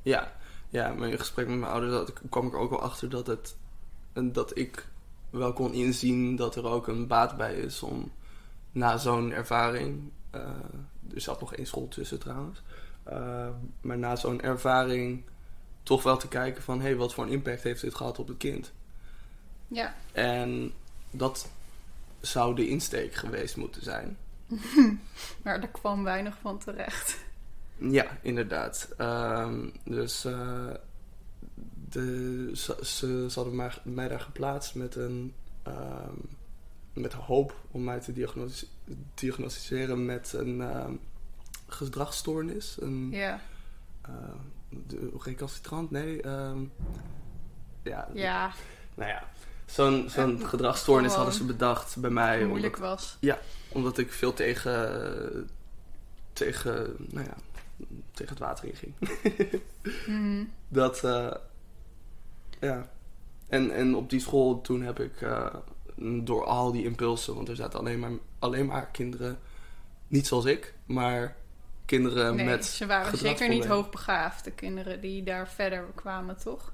ja, 0.03 0.33
ja. 0.71 0.91
In 0.93 1.19
gesprek 1.19 1.49
met 1.49 1.59
mijn 1.59 1.73
ouders 1.73 1.93
dat, 1.93 2.13
kwam 2.31 2.47
ik 2.47 2.55
ook 2.55 2.71
wel 2.71 2.83
achter 2.83 3.11
dat, 3.11 3.27
het, 3.27 3.57
dat 4.13 4.57
ik 4.59 4.87
wel 5.31 5.53
kon 5.53 5.73
inzien 5.73 6.37
dat 6.37 6.57
er 6.57 6.65
ook 6.67 6.87
een 6.89 7.07
baat 7.07 7.37
bij 7.37 7.55
is 7.55 7.83
om 7.83 8.13
na 8.73 8.97
zo'n 8.97 9.33
ervaring. 9.33 10.11
eh, 10.31 10.41
er 11.15 11.21
zat 11.21 11.41
nog 11.41 11.55
één 11.55 11.67
school 11.67 11.89
tussen 11.89 12.19
trouwens. 12.19 12.63
eh, 13.03 13.49
maar 13.81 13.99
na 13.99 14.17
zo'n 14.17 14.41
ervaring 14.41 15.25
toch 15.83 16.03
wel 16.03 16.17
te 16.17 16.29
kijken 16.29 16.63
van... 16.63 16.77
hé, 16.79 16.83
hey, 16.87 16.97
wat 16.97 17.15
voor 17.15 17.25
een 17.25 17.31
impact 17.33 17.63
heeft 17.63 17.81
dit 17.81 17.95
gehad 17.95 18.19
op 18.19 18.29
het 18.29 18.37
kind? 18.37 18.73
Ja, 19.69 19.95
En 20.13 20.73
dat 21.11 21.49
zou 22.21 22.55
de 22.55 22.69
insteek 22.69 23.15
geweest 23.15 23.57
moeten 23.57 23.83
zijn. 23.83 24.17
maar 25.43 25.61
er 25.61 25.69
kwam 25.69 26.05
weinig 26.05 26.37
van 26.41 26.59
terecht. 26.59 27.19
Ja, 27.81 28.19
inderdaad. 28.23 28.89
Ehm, 28.97 29.69
dus 29.85 30.25
eh, 30.25 30.75
de, 31.89 32.51
ze, 32.55 32.77
ze, 32.83 33.27
ze 33.31 33.35
hadden 33.35 33.57
mij, 33.57 33.71
mij 33.83 34.09
daar 34.09 34.21
geplaatst 34.21 34.75
met 34.75 34.95
een 34.95 35.35
ehm, 35.63 36.15
met 36.93 37.13
hoop 37.13 37.55
om 37.71 37.85
mij 37.85 38.01
te 38.01 38.13
diagnosticeren 39.15 40.05
met 40.05 40.33
een 40.33 40.61
ehm, 40.61 40.93
gedragsstoornis. 41.67 42.77
Een 42.81 43.11
Ja, 43.11 43.41
eh, 44.03 44.13
de, 44.69 45.11
recalcitrant, 45.19 45.91
nee. 45.91 46.23
ja, 47.83 48.09
ja 48.13 48.53
nou 48.95 49.11
ja. 49.11 49.29
Zo'n 49.67 50.09
zo'n 50.09 50.39
Ja, 50.39 50.47
gedragsstoornis 50.47 51.15
hadden 51.15 51.35
ze 51.35 51.45
bedacht 51.45 51.97
bij 51.97 52.11
mij. 52.11 52.45
moeilijk 52.45 52.77
Omdat, 52.77 52.91
was. 52.91 53.17
omdat 53.69 53.99
ik 53.99 54.13
veel 54.13 54.33
tegen, 54.33 55.49
tegen, 56.33 56.95
nou 56.99 57.27
ja, 57.27 57.35
tegen 58.11 58.31
het 58.31 58.39
water 58.39 58.69
inging. 58.69 58.95
Mhm. 60.07 60.45
Dat, 60.69 61.05
eh, 61.05 61.35
ja. 62.61 62.89
En, 63.49 63.71
en 63.71 63.95
op 63.95 64.11
die 64.11 64.21
school 64.21 64.61
toen 64.61 64.83
heb 64.83 65.01
ik 65.01 65.21
eh, 65.21 65.55
door 66.23 66.45
al 66.45 66.73
die 66.73 66.85
impulsen, 66.85 67.35
want 67.35 67.49
er 67.49 67.57
zaten 67.57 67.79
alleen 67.79 67.99
maar, 67.99 68.11
alleen 68.39 68.67
maar 68.67 68.87
kinderen, 68.87 69.39
niet 70.09 70.27
zoals 70.27 70.45
ik, 70.45 70.75
maar 70.87 71.37
kinderen 71.85 72.37
Nee, 72.37 72.45
met. 72.47 72.65
ze 72.65 72.87
waren 72.87 73.05
zeker 73.19 73.29
niet 73.29 73.31
gedragsproblemen. 73.31 73.77
hoogbegaafd, 73.77 74.45
de 74.45 74.51
kinderen 74.51 75.01
die 75.01 75.23
daar 75.23 75.49
verder 75.49 75.85
kwamen, 75.95 76.37
toch? 76.37 76.73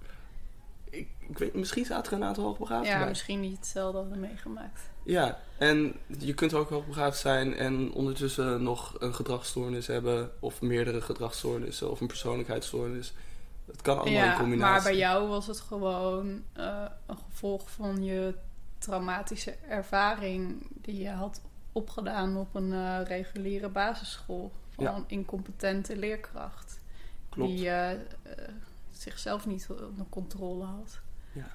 Ik, 0.90 1.08
ik 1.28 1.38
weet, 1.38 1.54
misschien 1.54 1.84
zaten 1.84 2.12
er 2.12 2.18
een 2.18 2.24
aantal 2.24 2.44
hoogbegaafden 2.44 2.90
Ja, 2.92 2.98
bij. 2.98 3.08
misschien 3.08 3.40
niet 3.40 3.56
hetzelfde 3.56 3.98
hadden 3.98 4.20
meegemaakt. 4.20 4.80
Ja, 5.02 5.38
en 5.58 5.94
je 6.18 6.34
kunt 6.34 6.54
ook 6.54 6.68
hoogbegaafd 6.68 7.18
zijn 7.18 7.54
en 7.54 7.92
ondertussen 7.92 8.62
nog 8.62 8.94
een 8.98 9.14
gedragsstoornis 9.14 9.86
hebben, 9.86 10.30
of 10.40 10.60
meerdere 10.62 11.00
gedragsstoornissen, 11.00 11.90
of 11.90 12.00
een 12.00 12.06
persoonlijkheidsstoornis. 12.06 13.12
Het 13.66 13.82
kan 13.82 13.98
allemaal 13.98 14.22
in 14.22 14.28
Ja, 14.28 14.36
combinatie. 14.36 14.72
maar 14.72 14.82
bij 14.82 14.96
jou 14.96 15.28
was 15.28 15.46
het 15.46 15.60
gewoon 15.60 16.42
eh, 16.52 16.84
een 17.06 17.18
gevolg 17.30 17.70
van 17.70 18.04
je 18.04 18.34
traumatische 18.78 19.54
ervaring 19.68 20.66
die 20.70 20.98
je 21.02 21.10
had 21.10 21.40
opgedaan 21.72 22.36
op 22.36 22.54
een 22.54 22.72
eh, 22.72 22.98
reguliere 23.06 23.68
basisschool. 23.68 24.52
Van 24.74 24.84
Ja. 24.84 24.94
een 24.94 25.04
incompetente 25.06 25.96
leerkracht. 25.96 26.78
Klopt. 27.28 27.50
Die 27.50 27.70
eh, 27.70 27.98
zichzelf 28.98 29.46
niet 29.46 29.68
onder 29.70 30.06
controle 30.08 30.64
had. 30.64 31.00
Ja. 31.32 31.48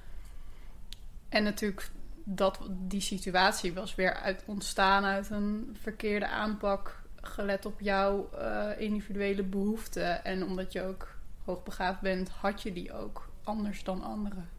En 1.30 1.44
natuurlijk, 1.44 1.90
dat, 2.24 2.60
die 2.70 3.02
situatie 3.02 3.74
was 3.74 3.96
weer 3.96 4.14
uit, 4.14 4.44
ontstaan 4.46 5.04
uit 5.04 5.30
een 5.30 5.78
verkeerde 5.82 6.28
aanpak. 6.28 7.02
Gelet 7.22 7.66
op 7.66 7.80
jouw 7.80 8.30
eh, 8.30 8.70
individuele 8.78 9.44
behoeften. 9.44 10.24
En 10.24 10.44
omdat 10.44 10.72
je 10.72 10.84
ook 10.84 11.08
hoogbegaafd 11.44 12.02
bent, 12.02 12.30
had 12.30 12.62
je 12.62 12.74
die 12.74 12.94
ook 12.94 13.30
anders 13.44 13.84
dan 13.84 14.04
anderen. 14.04 14.50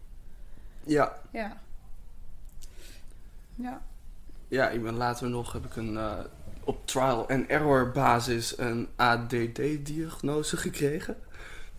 Ja, 0.85 1.13
Ja. 1.31 1.61
Ja. 3.55 3.83
Ja, 4.49 4.69
ik 4.69 4.83
ben 4.83 4.95
later 4.95 5.31
nog 5.31 5.53
heb 5.53 5.65
ik 5.65 5.77
een 5.77 5.97
eh, 5.97 6.19
op 6.65 6.87
trial 6.87 7.29
and 7.29 7.47
error 7.47 7.91
basis 7.91 8.59
een 8.59 8.89
ADD-diagnose 8.97 10.57
gekregen. 10.57 11.17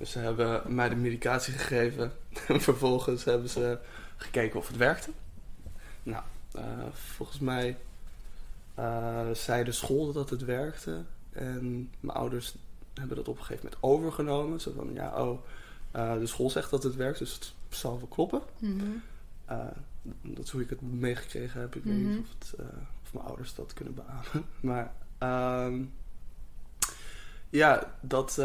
Dus 0.04 0.12
ze 0.12 0.20
hebben 0.20 0.76
mij 0.76 0.90
de 0.90 0.96
medicatie 0.96 1.54
gegeven 1.54 2.12
en 2.48 2.62
vervolgens 2.62 3.24
hebben 3.24 3.50
ze 3.50 3.78
gekeken 4.18 4.60
of 4.60 4.68
het 4.68 4.78
werkte. 4.78 5.10
Nou, 6.04 6.24
eh, 6.52 6.64
volgens 6.94 7.40
mij 7.40 7.78
eh, 8.76 9.32
zei 9.32 9.64
de 9.64 9.72
school 9.72 10.12
dat 10.14 10.30
het 10.30 10.46
werkte 10.46 11.02
en 11.32 11.92
mijn 12.00 12.18
ouders 12.18 12.56
hebben 12.94 13.18
dat 13.18 13.28
op 13.28 13.38
een 13.38 13.44
gegeven 13.44 13.64
moment 13.64 13.84
overgenomen. 13.84 14.62
Zo 14.62 14.72
van, 14.76 14.94
ja, 14.94 15.24
oh, 15.24 15.40
eh, 15.92 16.18
de 16.18 16.28
school 16.28 16.50
zegt 16.50 16.70
dat 16.70 16.84
het 16.84 16.96
werkt, 16.96 17.20
dus 17.20 17.34
het 17.34 17.54
zal 17.70 17.98
wel 17.98 18.08
kloppen. 18.08 18.42
Mhm. 18.60 18.86
Dat 20.22 20.46
is 20.46 20.52
hoe 20.52 20.62
ik 20.62 20.70
het 20.70 20.82
meegekregen 20.82 21.62
heb. 21.62 21.76
Ik 21.76 21.84
weet 21.84 21.98
Mhm. 21.98 22.10
niet 22.10 22.20
of, 22.20 22.30
het, 22.40 22.54
of 23.04 23.14
mijn 23.14 23.26
ouders 23.26 23.56
dat 23.56 23.74
kunnen 23.74 23.94
beamen. 23.94 24.46
Maar 24.72 24.94
ehm, 25.18 25.84
ja, 27.50 27.94
dat, 28.02 28.38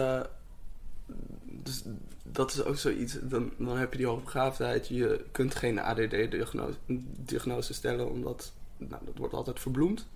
dus, 1.44 1.84
dat 2.22 2.52
is 2.52 2.64
ook 2.64 2.76
zoiets. 2.76 3.18
Dan, 3.22 3.52
dan 3.58 3.76
heb 3.76 3.92
je 3.92 3.98
die 3.98 4.06
hoogbegaafdheid. 4.06 4.88
Je 4.88 5.24
kunt 5.32 5.54
geen 5.54 5.78
ADD-diagnose 5.78 6.78
diagnose 7.16 7.74
stellen, 7.74 8.10
omdat 8.10 8.52
nou, 8.76 9.04
dat 9.04 9.18
wordt 9.18 9.34
altijd 9.34 9.60
verbloemd. 9.60 10.06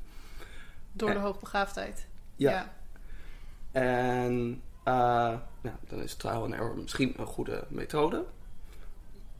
Door 0.93 1.13
de 1.13 1.19
hoogbegaafdheid. 1.19 2.07
Ja. 2.37 2.73
En 3.73 4.63
eh, 4.85 5.39
ja, 5.63 5.79
dan 5.89 6.03
is 6.03 6.15
trial 6.15 6.45
and 6.45 6.55
error 6.55 6.77
misschien 6.77 7.15
een 7.17 7.27
goede 7.27 7.65
methode. 7.69 8.25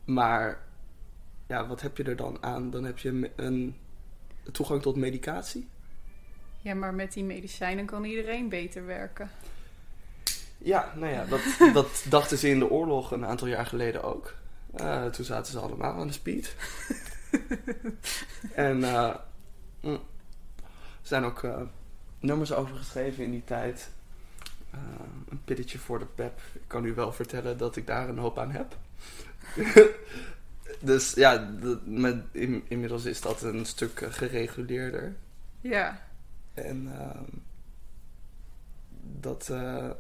Maar 0.05 0.59
ja, 1.47 1.67
wat 1.67 1.81
heb 1.81 1.97
je 1.97 2.05
er 2.05 2.17
dan 2.17 2.43
aan? 2.43 2.71
Dan 2.71 2.85
heb 2.85 2.99
je 2.99 3.31
een 3.37 3.77
toegang 4.53 4.83
tot 4.83 4.97
medicatie. 4.97 5.69
Ja, 6.61 6.75
maar 6.75 6.95
met 6.95 7.13
die 7.13 7.25
medicijnen 7.25 7.87
kan 7.87 8.05
iedereen 8.05 8.49
beter 8.49 8.87
werken. 8.87 9.31
Ja, 10.65 10.93
nou 10.97 11.13
ja, 11.13 11.25
dat, 11.25 11.41
dat 11.75 12.05
dachten 12.09 12.39
ze 12.39 12.49
in 12.49 12.59
de 12.59 12.71
oorlog 12.71 13.11
een 13.11 13.27
aantal 13.27 13.47
jaar 13.49 13.67
geleden 13.67 14.03
ook. 14.03 14.35
Eh, 14.75 15.07
toen 15.07 15.25
zaten 15.25 15.53
ze 15.53 15.59
allemaal 15.59 16.01
aan 16.01 16.07
de 16.07 16.13
speed. 16.13 16.57
en 18.55 18.85
eh, 18.85 19.15
mm. 19.81 20.01
zijn 21.03 21.25
ook 21.25 21.43
eh, 21.43 21.61
nummers 22.21 22.53
over 22.53 22.77
geschreven 22.77 23.25
in 23.25 23.31
die 23.31 23.45
tijd. 23.45 23.91
Een 25.29 25.45
pilletje 25.45 25.79
voor 25.79 25.99
de 25.99 26.05
pep. 26.05 26.41
Ik 26.53 26.63
kan 26.67 26.85
u 26.85 26.95
wel 26.95 27.13
vertellen 27.13 27.59
dat 27.59 27.77
ik 27.77 27.87
daar 27.87 28.09
een 28.09 28.19
hoop 28.19 28.39
aan 28.39 28.51
heb. 28.51 28.77
dus 30.81 31.15
ja, 31.15 31.51
met, 31.85 32.25
in- 32.31 32.65
inmiddels 32.69 33.05
is 33.05 33.21
dat 33.21 33.43
een 33.43 33.67
stuk 33.67 34.07
gereguleerder. 34.11 35.17
Ja. 35.61 36.03
En 36.55 36.93
ehm, 36.99 37.25
dat, 39.21 39.49
eh, 39.49 39.91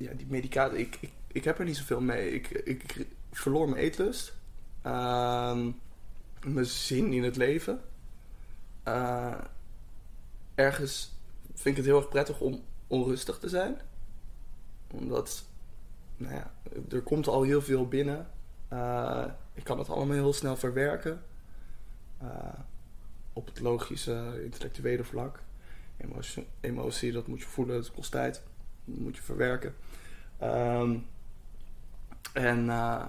ja, 0.00 0.12
die 0.12 0.26
medicatie, 0.28 0.78
ik, 0.78 0.98
ik, 1.00 1.10
ik 1.32 1.44
heb 1.44 1.58
er 1.58 1.64
niet 1.64 1.76
zoveel 1.76 2.00
mee. 2.00 2.30
Ik, 2.32 2.48
ik 2.48 3.06
verloor 3.30 3.68
mijn 3.68 3.82
eetlust, 3.82 4.34
Ehm, 4.82 5.70
mijn 6.44 6.66
zin 6.66 7.12
in 7.12 7.22
het 7.22 7.36
leven. 7.36 7.80
Eh, 8.82 9.38
ergens 10.54 11.12
vind 11.46 11.64
ik 11.64 11.76
het 11.76 11.84
heel 11.84 11.96
erg 11.96 12.08
prettig 12.08 12.40
om 12.40 12.62
onrustig 12.86 13.38
te 13.38 13.48
zijn. 13.48 13.80
Omdat, 14.90 15.44
nou 16.16 16.34
ja, 16.34 16.52
er 16.90 17.02
komt 17.02 17.26
al 17.26 17.42
heel 17.42 17.62
veel 17.62 17.88
binnen. 17.88 18.30
Eh, 18.68 19.26
ik 19.54 19.64
kan 19.64 19.78
het 19.78 19.88
allemaal 19.88 20.16
heel 20.16 20.32
snel 20.32 20.56
verwerken. 20.56 21.22
Eh, 22.18 22.58
op 23.32 23.46
het 23.46 23.60
logische, 23.60 24.40
intellectuele 24.44 25.04
vlak. 25.04 25.42
Emotie, 25.96 26.46
emotie, 26.60 27.12
dat 27.12 27.26
moet 27.26 27.40
je 27.40 27.46
voelen, 27.46 27.76
dat 27.76 27.92
kost 27.92 28.10
tijd. 28.10 28.42
Dat 28.84 28.98
moet 28.98 29.16
je 29.16 29.22
verwerken. 29.22 29.74
Ehm, 30.40 30.96
en 32.32 32.70
eh, 32.70 33.06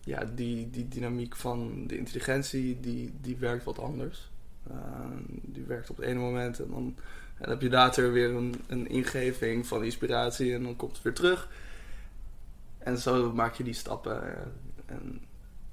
ja, 0.00 0.24
die, 0.24 0.70
die 0.70 0.88
dynamiek 0.88 1.36
van 1.36 1.86
de 1.86 1.98
intelligentie, 1.98 2.80
die, 2.80 3.14
die 3.20 3.36
werkt 3.36 3.64
wat 3.64 3.78
anders. 3.78 4.30
Ehm, 4.70 5.22
die 5.26 5.64
werkt 5.64 5.90
op 5.90 5.96
het 5.96 6.06
ene 6.06 6.18
moment 6.18 6.60
en 6.60 6.70
dan, 6.70 6.94
en 7.34 7.42
dan 7.42 7.48
heb 7.48 7.60
je 7.60 7.70
later 7.70 8.12
weer 8.12 8.34
een, 8.34 8.54
een 8.66 8.88
ingeving 8.88 9.66
van 9.66 9.84
inspiratie 9.84 10.54
en 10.54 10.62
dan 10.62 10.76
komt 10.76 10.92
het 10.92 11.02
weer 11.02 11.14
terug. 11.14 11.48
En 12.78 12.98
zo 12.98 13.32
maak 13.32 13.54
je 13.54 13.64
die 13.64 13.74
stappen. 13.74 14.22
En 14.86 15.20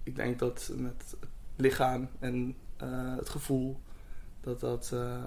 ik 0.04 0.16
denk 0.16 0.40
dat 0.40 0.72
met 0.76 1.16
het 1.20 1.30
lichaam 1.56 2.10
en 2.20 2.56
eh, 2.78 3.16
het 3.16 3.30
gevoel, 3.30 3.80
dat 4.42 4.60
dat, 4.60 4.92
eh, 4.94 5.24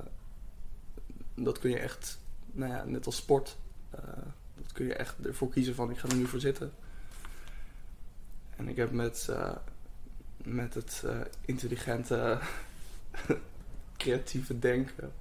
dat 1.34 1.58
kun 1.58 1.70
je 1.70 1.78
echt, 1.78 2.18
nou 2.52 2.72
ja, 2.72 2.84
net 2.84 3.06
als 3.06 3.16
sport, 3.16 3.56
kun 4.76 4.86
je 4.86 4.94
echt 4.94 5.26
ervoor 5.26 5.50
kiezen 5.50 5.74
van 5.74 5.90
ik 5.90 5.98
ga 5.98 6.08
er 6.08 6.16
nu 6.16 6.26
voor 6.26 6.40
zitten. 6.40 6.72
En 8.56 8.68
ik 8.68 8.76
heb 8.76 8.90
met, 8.90 9.26
eh, 9.30 9.56
met 10.36 10.74
het 10.74 11.02
eh, 11.06 11.20
intelligente, 11.40 12.38
creatieve 13.96 14.58
denken, 14.58 15.12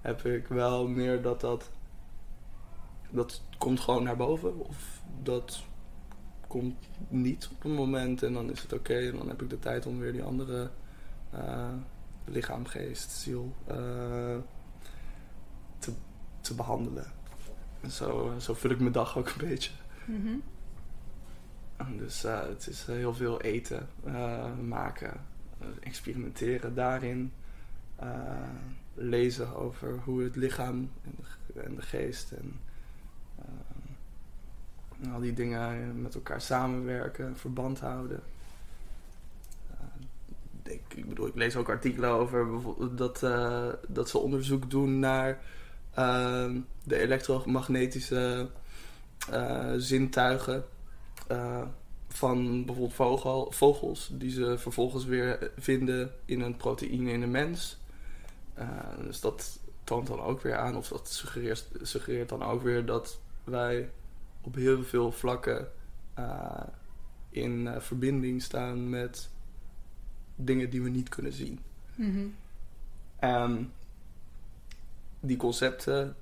heb 0.00 0.24
ik 0.24 0.46
wel 0.48 0.88
meer 0.88 1.22
dat 1.22 1.40
dat, 1.40 1.70
dat 3.10 3.42
komt 3.58 3.80
gewoon 3.80 4.02
naar 4.02 4.16
boven 4.16 4.58
of 4.58 5.02
dat 5.22 5.62
komt 6.46 6.74
niet 7.08 7.48
op 7.52 7.64
een 7.64 7.74
moment 7.74 8.22
en 8.22 8.32
dan 8.32 8.50
is 8.50 8.62
het 8.62 8.72
oké 8.72 8.98
en 8.98 9.16
dan 9.16 9.28
heb 9.28 9.42
ik 9.42 9.50
de 9.50 9.58
tijd 9.58 9.86
om 9.86 9.98
weer 9.98 10.12
die 10.12 10.22
andere 10.22 10.70
eh, 11.30 11.72
lichaam, 12.24 12.66
geest, 12.66 13.10
ziel 13.10 13.54
te, 15.78 15.92
te 16.40 16.54
behandelen. 16.54 17.22
Zo, 17.90 18.32
zo 18.40 18.54
vul 18.54 18.70
ik 18.70 18.80
mijn 18.80 18.92
dag 18.92 19.18
ook 19.18 19.28
een 19.28 19.48
beetje. 19.48 19.70
Mhm. 20.06 20.36
Dus 21.96 22.24
eh, 22.24 22.40
het 22.40 22.66
is 22.66 22.88
eh, 22.88 22.94
heel 22.94 23.14
veel 23.14 23.40
eten, 23.40 23.88
eh, 24.04 24.58
maken, 24.66 25.20
experimenteren 25.80 26.74
daarin. 26.74 27.32
lezen 28.94 29.56
over 29.56 29.98
hoe 30.04 30.22
het 30.22 30.36
lichaam 30.36 30.90
en 31.04 31.12
de, 31.16 31.22
ge- 31.24 31.60
en 31.60 31.74
de 31.74 31.82
geest 31.82 32.32
en, 32.32 32.60
en 35.02 35.12
al 35.12 35.20
die 35.20 35.32
dingen 35.32 36.02
met 36.02 36.14
elkaar 36.14 36.40
samenwerken, 36.40 37.36
verband 37.36 37.80
houden. 37.80 38.20
Ik, 40.62 40.80
ik 40.94 41.08
bedoel, 41.08 41.26
ik 41.26 41.34
lees 41.34 41.56
ook 41.56 41.68
artikelen 41.68 42.10
over 42.10 42.46
dat, 42.96 43.20
dat 43.88 44.08
ze 44.08 44.18
onderzoek 44.18 44.70
doen 44.70 44.98
naar 44.98 45.40
de 45.94 46.98
elektromagnetische 46.98 48.48
eh, 49.30 49.72
zintuigen 49.76 50.64
eh, 51.26 51.62
van 52.08 52.64
bijvoorbeeld 52.64 52.94
vogel, 52.94 53.50
vogels, 53.52 54.10
die 54.12 54.30
ze 54.30 54.58
vervolgens 54.58 55.04
weer 55.04 55.50
vinden 55.58 56.12
in 56.24 56.40
een 56.40 56.56
proteïne 56.56 57.12
in 57.12 57.22
een 57.22 57.30
mens. 57.30 57.78
Eh, 58.54 58.68
dus 59.02 59.20
dat 59.20 59.58
toont 59.84 60.06
dan 60.06 60.20
ook 60.20 60.40
weer 60.40 60.56
aan, 60.56 60.76
of 60.76 60.88
dat 60.88 61.08
suggereert, 61.08 61.68
suggereert 61.82 62.28
dan 62.28 62.42
ook 62.42 62.62
weer 62.62 62.86
dat 62.86 63.20
wij 63.44 63.90
op 64.40 64.54
heel 64.54 64.82
veel 64.82 65.12
vlakken 65.12 65.68
in 67.30 67.68
verbinding 67.78 68.42
staan 68.42 68.88
met 68.88 69.30
dingen 70.34 70.70
die 70.70 70.82
we 70.82 70.88
niet 70.88 71.08
kunnen 71.08 71.32
zien. 71.32 71.60
En 73.16 73.72
die 75.26 75.36
concepten, 75.36 76.16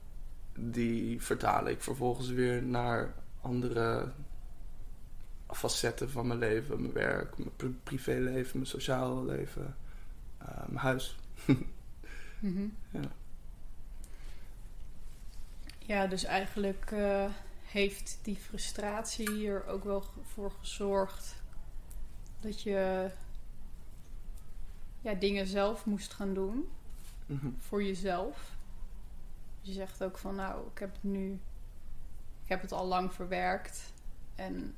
die 0.59 1.23
vertaal 1.23 1.67
ik 1.69 1.83
vervolgens 1.83 2.29
weer 2.29 2.63
naar 2.63 3.15
andere 3.41 4.13
facetten 5.51 6.11
van 6.11 6.27
mijn 6.27 6.39
leven. 6.39 6.81
Mijn 6.81 6.93
werk, 6.93 7.39
mijn 7.39 7.57
pri- 7.57 7.77
privéleven, 7.83 8.53
mijn 8.59 8.67
sociaal 8.71 9.25
leven, 9.25 9.77
eh, 10.39 10.47
mijn 10.67 10.77
huis. 10.79 11.17
Mhm. 12.41 12.67
Ja. 12.91 13.01
Ja, 15.79 16.07
dus 16.07 16.25
eigenlijk 16.25 16.91
eh, 16.91 17.25
heeft 17.63 18.19
die 18.23 18.37
frustratie 18.37 19.31
hier 19.33 19.67
ook 19.67 19.85
wel 19.85 20.05
voor 20.23 20.53
gezorgd 20.61 21.35
dat 22.41 22.63
je 22.63 23.11
ja, 25.01 25.15
dingen 25.15 25.47
zelf 25.47 25.85
moest 25.87 26.13
gaan 26.13 26.35
doen 26.35 26.69
Mhm. 27.27 27.47
voor 27.59 27.83
jezelf. 27.85 28.52
Je 29.65 29.73
zegt 29.73 30.05
ook 30.05 30.19
van 30.19 30.35
nou, 30.35 30.67
ik 30.73 30.79
heb 30.79 30.93
het 30.93 31.03
nu, 31.03 31.33
ik 32.43 32.49
heb 32.49 32.61
het 32.63 32.73
al 32.73 32.87
lang 32.87 33.13
verwerkt 33.13 33.93
en 34.35 34.75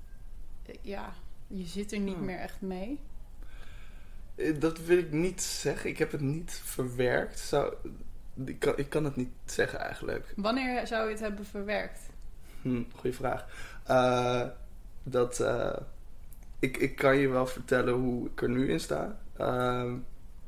eh, 0.66 0.74
ja, 0.80 1.12
je 1.46 1.64
zit 1.64 1.92
er 1.92 1.98
niet 1.98 2.14
Hmm. 2.16 2.24
meer 2.24 2.38
echt 2.38 2.60
mee. 2.60 3.00
Eh, 4.34 4.60
Dat 4.60 4.78
wil 4.78 4.98
ik 4.98 5.12
niet 5.12 5.42
zeggen. 5.42 5.90
Ik 5.90 5.98
heb 5.98 6.12
het 6.12 6.20
niet 6.20 6.52
verwerkt. 6.64 7.38
Zou, 7.38 7.74
ik, 8.44 8.58
kan, 8.58 8.78
ik 8.78 8.88
kan 8.90 9.04
het 9.04 9.16
niet 9.16 9.32
zeggen 9.44 9.78
eigenlijk. 9.78 10.32
Wanneer 10.36 10.86
zou 10.86 11.04
je 11.04 11.10
het 11.10 11.20
hebben 11.20 11.44
verwerkt? 11.46 12.00
Hm, 12.62 12.82
goeie 12.96 13.16
vraag. 13.16 13.46
Eh, 13.84 14.48
dat, 15.02 15.44
ik, 16.58 16.76
ik 16.76 16.96
kan 16.96 17.16
je 17.16 17.28
wel 17.28 17.46
vertellen 17.46 17.94
hoe 17.94 18.26
ik 18.30 18.42
er 18.42 18.48
nu 18.50 18.70
in 18.70 18.80
sta. 18.80 19.18
Ehm, 19.36 19.96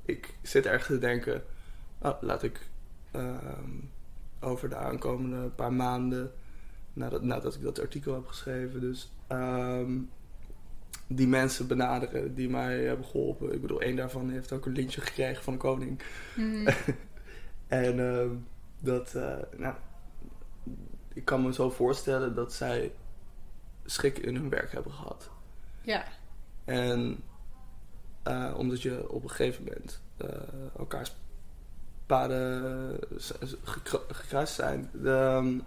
ik 0.04 0.34
zit 0.42 0.66
ergens 0.66 0.86
te 0.86 0.98
denken, 0.98 1.44
oh, 1.98 2.22
laat 2.22 2.42
ik 2.42 2.60
ehm, 3.10 3.70
over 4.46 4.68
de 4.68 4.76
aankomende 4.76 5.48
paar 5.48 5.72
maanden, 5.72 6.32
nadat, 6.92 7.22
nadat 7.22 7.54
ik 7.54 7.62
dat 7.62 7.80
artikel 7.80 8.14
heb 8.14 8.26
geschreven, 8.26 8.80
dus 8.80 9.12
ehm, 9.26 9.98
die 11.06 11.26
mensen 11.28 11.66
benaderen 11.66 12.34
die 12.34 12.48
mij 12.48 12.84
hebben 12.84 13.06
geholpen. 13.06 13.52
Ik 13.52 13.60
bedoel, 13.60 13.80
één 13.80 13.96
daarvan 13.96 14.30
heeft 14.30 14.52
ook 14.52 14.66
een 14.66 14.72
lintje 14.72 15.00
gekregen 15.00 15.42
van 15.42 15.52
de 15.52 15.58
koning. 15.58 16.02
Mhm. 16.36 16.68
En 17.66 18.00
ehm, 18.00 18.30
dat, 18.78 19.14
eh, 19.14 19.36
nou, 19.56 19.74
ik 21.12 21.24
kan 21.24 21.42
me 21.42 21.52
zo 21.52 21.70
voorstellen 21.70 22.34
dat 22.34 22.52
zij 22.52 22.92
schik 23.84 24.18
in 24.18 24.34
hun 24.34 24.48
werk 24.48 24.72
hebben 24.72 24.92
gehad. 24.92 25.30
ja, 25.82 26.04
En 26.64 27.22
eh, 28.22 28.54
omdat 28.56 28.82
je 28.82 29.10
op 29.10 29.22
een 29.22 29.30
gegeven 29.30 29.64
moment 29.64 30.00
eh, 30.16 30.28
elkaars 30.78 31.16
paden 32.06 32.98
gekru- 33.62 34.12
gekruist 34.14 34.54
zijn, 34.54 34.90
ehm, 35.04 35.58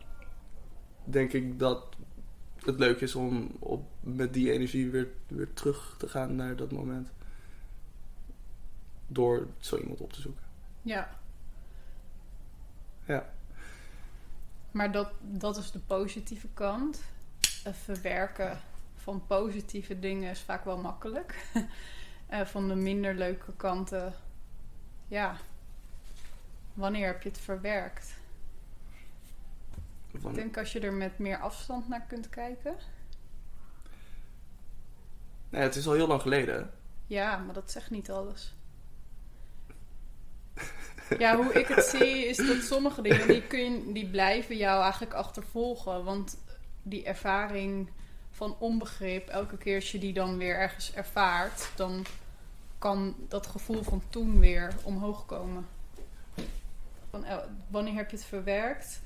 denk 1.03 1.33
ik 1.33 1.59
dat 1.59 1.95
het 2.65 2.79
leuk 2.79 3.01
is 3.01 3.15
om 3.15 3.51
op, 3.59 3.85
met 3.99 4.33
die 4.33 4.51
energie 4.51 4.89
weer, 4.89 5.07
weer 5.27 5.53
terug 5.53 5.95
te 5.97 6.07
gaan 6.09 6.35
naar 6.35 6.55
dat 6.55 6.71
moment. 6.71 7.11
Door 9.07 9.47
zo 9.57 9.77
iemand 9.77 10.01
op 10.01 10.13
te 10.13 10.21
zoeken. 10.21 10.43
ja. 10.81 11.17
Ja. 13.05 13.29
Maar 14.71 14.91
dat, 14.91 15.11
dat 15.21 15.57
is 15.57 15.71
de 15.71 15.79
positieve 15.79 16.47
kant. 16.53 17.01
Verwerken 17.71 18.59
van 18.95 19.25
positieve 19.27 19.99
dingen 19.99 20.29
is 20.31 20.39
vaak 20.39 20.65
wel 20.65 20.77
makkelijk. 20.77 21.35
Eh, 22.27 22.45
van 22.45 22.67
de 22.67 22.75
minder 22.75 23.15
leuke 23.15 23.53
kanten, 23.57 24.13
ja. 25.07 25.37
Wanneer 26.79 27.07
heb 27.07 27.21
je 27.21 27.29
het 27.29 27.39
verwerkt? 27.39 28.13
Ik 30.11 30.33
denk 30.33 30.57
als 30.57 30.71
je 30.71 30.79
er 30.79 30.93
met 30.93 31.17
meer 31.17 31.37
afstand 31.37 31.87
naar 31.87 32.05
kunt 32.07 32.29
kijken. 32.29 32.75
Nee, 35.49 35.61
het 35.61 35.75
is 35.75 35.87
al 35.87 35.93
heel 35.93 36.07
lang 36.07 36.21
geleden. 36.21 36.71
Ja, 37.07 37.37
maar 37.37 37.53
dat 37.53 37.71
zegt 37.71 37.89
niet 37.89 38.11
alles. 38.11 38.53
Ja, 41.17 41.35
hoe 41.35 41.53
ik 41.53 41.67
het 41.67 41.85
zie 41.85 42.25
is 42.25 42.37
dat 42.37 42.61
sommige 42.61 43.01
dingen 43.01 43.27
die, 43.27 43.47
kun 43.47 43.59
je, 43.59 43.93
die 43.93 44.09
blijven 44.09 44.57
jou 44.57 44.81
eigenlijk 44.81 45.13
achtervolgen. 45.13 46.03
Want 46.03 46.37
die 46.83 47.03
ervaring 47.03 47.89
van 48.29 48.55
onbegrip, 48.59 49.27
elke 49.27 49.57
keer 49.57 49.75
als 49.75 49.91
je 49.91 49.99
die 49.99 50.13
dan 50.13 50.37
weer 50.37 50.55
ergens 50.55 50.93
ervaart, 50.93 51.71
dan 51.75 52.05
kan 52.77 53.15
dat 53.27 53.47
gevoel 53.47 53.83
van 53.83 54.01
toen 54.09 54.39
weer 54.39 54.75
omhoog 54.83 55.25
komen. 55.25 55.67
Eh, 57.11 57.37
wanneer 57.67 57.93
heb 57.93 58.09
je 58.09 58.15
het 58.15 58.25
verwerkt? 58.25 59.01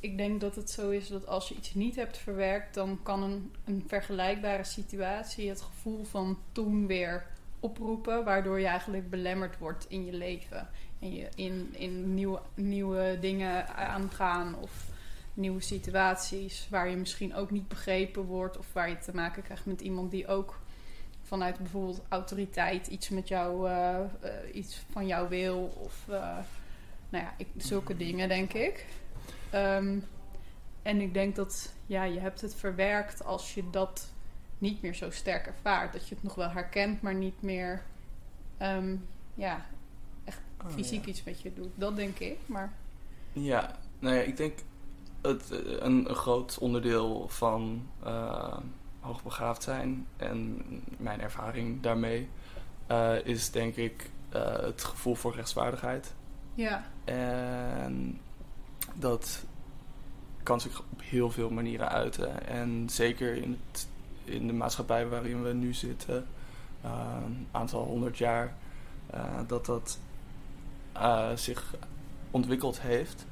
Ik 0.00 0.16
denk 0.16 0.40
dat 0.40 0.56
het 0.56 0.70
zo 0.70 0.90
is 0.90 1.08
dat 1.08 1.26
als 1.26 1.48
je 1.48 1.54
iets 1.54 1.74
niet 1.74 1.96
hebt 1.96 2.18
verwerkt, 2.18 2.74
dan 2.74 3.00
kan 3.02 3.22
een, 3.22 3.52
een 3.64 3.84
vergelijkbare 3.86 4.64
situatie 4.64 5.48
het 5.48 5.60
gevoel 5.60 6.04
van 6.04 6.38
toen 6.52 6.86
weer 6.86 7.26
oproepen, 7.60 8.24
waardoor 8.24 8.60
je 8.60 8.66
eigenlijk 8.66 9.10
belemmerd 9.10 9.58
wordt 9.58 9.86
in 9.88 10.04
je 10.04 10.12
leven. 10.12 10.68
En 11.00 11.14
je 11.14 11.28
in, 11.34 11.74
in 11.76 12.14
nieuwe, 12.14 12.40
nieuwe 12.54 13.18
dingen 13.20 13.68
aangaan 13.68 14.54
of 14.60 14.86
nieuwe 15.34 15.60
situaties 15.60 16.68
waar 16.70 16.88
je 16.88 16.96
misschien 16.96 17.34
ook 17.34 17.50
niet 17.50 17.68
begrepen 17.68 18.22
wordt 18.22 18.58
of 18.58 18.72
waar 18.72 18.88
je 18.88 18.98
te 18.98 19.14
maken 19.14 19.42
krijgt 19.42 19.66
met 19.66 19.80
iemand 19.80 20.10
die 20.10 20.26
ook 20.26 20.60
vanuit 21.22 21.58
bijvoorbeeld 21.58 22.02
autoriteit 22.08 22.86
iets 22.86 23.08
met 23.08 23.28
jou, 23.28 23.68
eh, 23.68 23.98
eh, 24.00 24.06
iets 24.52 24.84
van 24.90 25.06
jou 25.06 25.28
wil 25.28 25.72
of 25.76 26.08
nou 27.14 27.26
ja, 27.26 27.34
ik, 27.36 27.46
zulke 27.56 27.96
dingen 27.96 28.28
denk 28.28 28.52
ik. 28.52 28.86
Ehm, 29.50 29.98
en 30.82 31.00
ik 31.00 31.14
denk 31.14 31.36
dat 31.36 31.72
ja, 31.86 32.04
je 32.04 32.20
hebt 32.20 32.40
het 32.40 32.54
verwerkt 32.54 33.24
als 33.24 33.54
je 33.54 33.70
dat 33.70 34.08
niet 34.58 34.82
meer 34.82 34.94
zo 34.94 35.10
sterk 35.10 35.46
ervaart. 35.46 35.92
Dat 35.92 36.08
je 36.08 36.14
het 36.14 36.24
nog 36.24 36.34
wel 36.34 36.50
herkent, 36.50 37.02
maar 37.02 37.14
niet 37.14 37.42
meer 37.42 37.82
um, 38.62 39.06
ja, 39.34 39.66
echt 40.24 40.40
Oh, 40.64 40.70
fysiek 40.70 41.04
ja. 41.04 41.10
iets 41.10 41.24
met 41.24 41.40
je 41.40 41.54
doet. 41.54 41.70
Dat 41.74 41.96
denk 41.96 42.18
ik, 42.18 42.38
maar 42.46 42.72
Ja, 43.32 43.78
nou 43.98 44.14
ja, 44.14 44.22
ik 44.22 44.36
denk 44.36 44.58
het, 45.22 45.50
eh, 45.50 45.58
een, 45.78 46.08
een 46.08 46.14
groot 46.14 46.58
onderdeel 46.58 47.28
van 47.28 47.88
eh, 48.02 48.58
hoogbegaafd 49.00 49.62
zijn 49.62 50.06
en 50.16 50.62
mijn 50.96 51.20
ervaring 51.20 51.82
daarmee 51.82 52.28
eh, 52.86 53.24
is 53.24 53.50
denk 53.50 53.76
ik 53.76 54.10
het 54.28 54.84
gevoel 54.84 55.14
voor 55.14 55.34
rechtswaardigheid. 55.34 56.14
Ja, 56.54 56.84
En 57.04 58.20
dat 58.94 59.44
kan 60.42 60.60
zich 60.60 60.80
op 60.80 61.00
heel 61.02 61.30
veel 61.30 61.50
manieren 61.50 61.88
uiten. 61.88 62.46
En 62.46 62.88
zeker 62.90 63.36
in, 63.36 63.58
het, 63.70 63.88
in 64.24 64.46
de 64.46 64.52
maatschappij 64.52 65.08
waarin 65.08 65.42
we 65.42 65.52
nu 65.52 65.74
zitten, 65.74 66.26
een 66.82 67.46
aantal 67.50 67.84
honderd 67.84 68.18
jaar, 68.18 68.54
eh, 69.06 69.38
dat 69.46 69.66
dat 69.66 69.98
eh, 70.92 71.30
zich 71.34 71.74
ontwikkeld 72.30 72.80
heeft. 72.80 73.26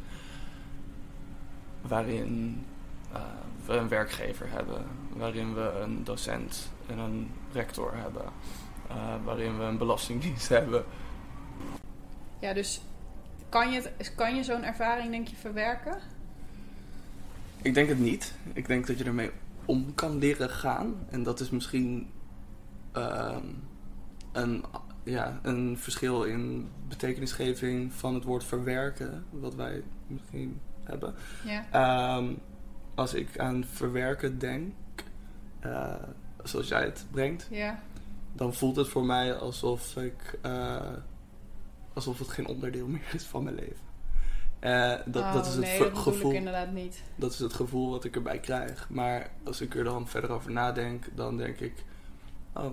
Waarin 1.81 2.65
eh, 3.13 3.21
we 3.67 3.73
een 3.73 3.89
werkgever 3.89 4.51
hebben, 4.51 4.85
waarin 5.17 5.55
we 5.55 5.81
een 5.83 6.05
docent 6.05 6.71
en 6.87 6.99
een 6.99 7.31
rector 7.53 7.95
hebben, 7.95 8.25
waarin 9.25 9.59
we 9.59 9.65
een 9.65 9.79
belastingdienst 9.79 10.49
hebben. 10.59 10.85
ja 12.39 12.53
dus 12.53 12.81
kan 13.53 13.71
je, 13.73 13.81
het- 13.97 14.15
kan 14.15 14.35
je 14.35 14.43
zo'n 14.43 14.63
ervaring 14.65 15.11
denk 15.11 15.29
je 15.29 15.37
verwerken? 15.37 15.97
Ik 17.63 17.75
denk 17.75 17.89
het 17.89 17.99
niet. 17.99 18.35
Ik 18.53 18.67
denk 18.67 18.87
dat 18.87 18.99
je 18.99 19.05
ermee 19.05 19.31
om 19.65 19.95
kan 19.95 20.19
leren 20.19 20.51
gaan. 20.51 20.95
En 21.11 21.23
dat 21.23 21.41
is 21.41 21.51
misschien 21.51 22.11
ehm, 22.93 23.45
een, 24.33 24.65
ja, 25.03 25.39
een 25.43 25.79
verschil 25.79 26.25
in 26.25 26.69
betekenisgeving 26.89 27.93
van 27.93 28.15
het 28.15 28.25
woord 28.25 28.45
verwerken, 28.45 29.25
wat 29.31 29.55
wij 29.55 29.83
misschien 30.07 30.61
hebben. 30.85 31.15
Ja, 31.45 31.65
Ehm, 31.71 32.33
als 32.95 33.15
ik 33.15 33.39
aan 33.39 33.65
verwerken 33.65 34.39
denk, 34.39 34.73
eh, 35.61 35.95
zoals 36.43 36.69
jij 36.69 36.85
het 36.85 37.07
brengt, 37.11 37.47
ja, 37.51 37.79
dan 38.33 38.55
voelt 38.55 38.77
het 38.77 38.89
voor 38.89 39.05
mij 39.05 39.35
alsof 39.35 39.97
ik 39.97 40.39
eh, 40.43 40.81
alsof 41.95 42.19
het 42.19 42.29
geen 42.29 42.47
onderdeel 42.47 42.87
meer 42.87 43.11
is 43.15 43.25
van 43.25 43.43
mijn 43.43 43.55
leven. 43.55 43.91
Eh, 44.59 44.95
dat, 45.07 45.23
Oh, 45.23 45.33
dat 45.33 45.47
is 45.47 45.53
het 45.53 45.61
nee, 45.65 45.79
dat 45.79 45.99
gevoel. 45.99 46.31
ik 46.31 46.37
inderdaad 46.37 46.73
niet. 46.73 47.03
Dat 47.17 47.33
is 47.33 47.39
het 47.39 47.53
gevoel 47.53 47.91
wat 47.91 48.05
ik 48.05 48.15
erbij 48.17 48.39
krijg. 48.41 48.89
Maar 48.91 49.31
als 49.45 49.61
ik 49.61 49.75
er 49.75 49.85
dan 49.85 50.09
verder 50.09 50.31
over 50.31 50.51
nadenk, 50.53 51.05
dan 51.15 51.37
denk 51.37 51.59
ik, 51.61 51.85
oh, 52.55 52.67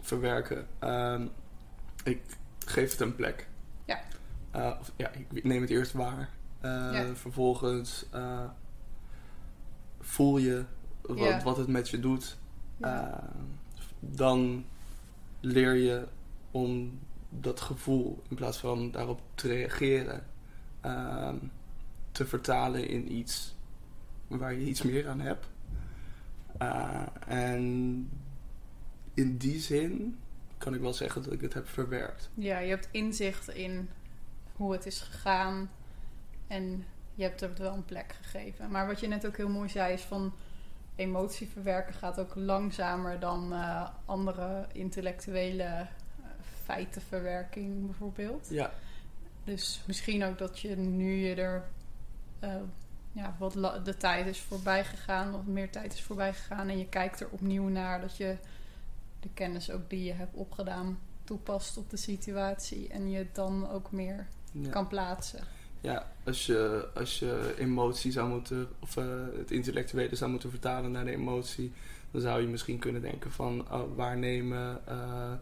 verwerken. 0.00 0.66
Ehm, 0.78 1.26
ik 2.04 2.20
geef 2.66 2.90
het 2.90 3.00
een 3.00 3.14
plek. 3.16 3.48
Ja. 3.84 4.00
Eh, 4.50 4.76
of, 4.80 4.92
ja, 4.96 5.10
ik 5.32 5.44
neem 5.44 5.60
het 5.60 5.70
eerst 5.70 5.92
waar. 5.92 6.28
Eh, 6.60 6.70
Ja. 6.70 7.14
Vervolgens 7.14 8.06
voel 10.00 10.38
je 10.38 10.64
wat, 11.00 11.18
Ja. 11.18 11.42
wat 11.42 11.56
het 11.56 11.68
met 11.68 11.88
je 11.88 12.00
doet. 12.00 12.36
Ja. 12.76 13.22
Dan 14.00 14.64
leer 15.40 15.74
je 15.74 16.06
om 16.50 16.98
dat 17.28 17.60
gevoel, 17.60 18.22
in 18.28 18.36
plaats 18.36 18.58
van 18.58 18.90
daarop 18.90 19.20
te 19.34 19.48
reageren, 19.48 20.26
ehm, 20.80 21.36
te 22.12 22.26
vertalen 22.26 22.88
in 22.88 23.12
iets 23.12 23.54
waar 24.26 24.52
je 24.52 24.66
iets 24.66 24.82
meer 24.82 25.08
aan 25.08 25.20
hebt. 25.20 25.46
Eh, 26.58 27.02
en 27.26 28.10
in 29.14 29.36
die 29.36 29.60
zin 29.60 30.18
kan 30.58 30.74
ik 30.74 30.80
wel 30.80 30.92
zeggen 30.92 31.22
dat 31.22 31.32
ik 31.32 31.40
het 31.40 31.54
heb 31.54 31.68
verwerkt. 31.68 32.30
Ja, 32.34 32.58
je 32.58 32.68
hebt 32.70 32.88
inzicht 32.90 33.48
in 33.48 33.88
hoe 34.56 34.72
het 34.72 34.86
is 34.86 35.00
gegaan 35.00 35.70
en 36.46 36.84
je 37.14 37.22
hebt 37.22 37.40
er 37.40 37.50
wel 37.58 37.74
een 37.74 37.84
plek 37.84 38.14
gegeven. 38.22 38.70
Maar 38.70 38.86
wat 38.86 39.00
je 39.00 39.08
net 39.08 39.26
ook 39.26 39.36
heel 39.36 39.48
mooi 39.48 39.68
zei 39.68 39.92
is 39.92 40.02
van 40.02 40.32
emotie 40.96 41.48
verwerken 41.48 41.94
gaat 41.94 42.18
ook 42.18 42.34
langzamer 42.34 43.20
dan 43.20 43.52
eh, 43.52 43.88
andere 44.04 44.66
intellectuele 44.72 45.86
feitenverwerking 46.68 47.86
bijvoorbeeld. 47.86 48.46
Ja, 48.50 48.72
Dus 49.44 49.82
misschien 49.86 50.24
ook 50.24 50.38
dat 50.38 50.60
je 50.60 50.76
nu 50.76 51.14
je 51.14 51.34
er 51.34 51.68
eh, 52.38 52.54
ja, 53.12 53.36
wat 53.38 53.52
de 53.84 53.96
tijd 53.96 54.26
is 54.26 54.40
voorbij 54.40 54.84
gegaan, 54.84 55.30
wat 55.30 55.46
meer 55.46 55.70
tijd 55.70 55.92
is 55.92 56.02
voorbij 56.02 56.34
gegaan 56.34 56.68
en 56.68 56.78
je 56.78 56.88
kijkt 56.88 57.20
er 57.20 57.28
opnieuw 57.30 57.68
naar 57.68 58.00
dat 58.00 58.16
je 58.16 58.36
de 59.20 59.28
kennis 59.34 59.70
ook 59.70 59.90
die 59.90 60.04
je 60.04 60.12
hebt 60.12 60.36
opgedaan 60.36 60.98
toepast 61.24 61.76
op 61.76 61.90
de 61.90 61.96
situatie 61.96 62.88
en 62.88 63.10
je 63.10 63.18
het 63.18 63.34
dan 63.34 63.70
ook 63.70 63.92
meer 63.92 64.26
ja. 64.52 64.70
kan 64.70 64.88
plaatsen. 64.88 65.40
ja 65.80 66.06
als, 66.24 66.46
je, 66.46 66.88
als 66.94 67.18
je 67.18 67.54
emotie 67.58 68.12
zou 68.12 68.28
moeten, 68.28 68.68
of 68.78 68.96
eh, 68.96 69.04
het 69.36 69.50
intellectuele 69.50 70.16
zou 70.16 70.30
moeten 70.30 70.50
vertalen 70.50 70.90
naar 70.90 71.04
de 71.04 71.10
emotie, 71.10 71.72
dan 72.10 72.20
zou 72.20 72.40
je 72.40 72.46
misschien 72.46 72.78
kunnen 72.78 73.02
denken 73.02 73.30
van 73.30 73.72
oh, 73.72 73.96
waarnemen, 73.96 74.80
eh, 74.86 75.32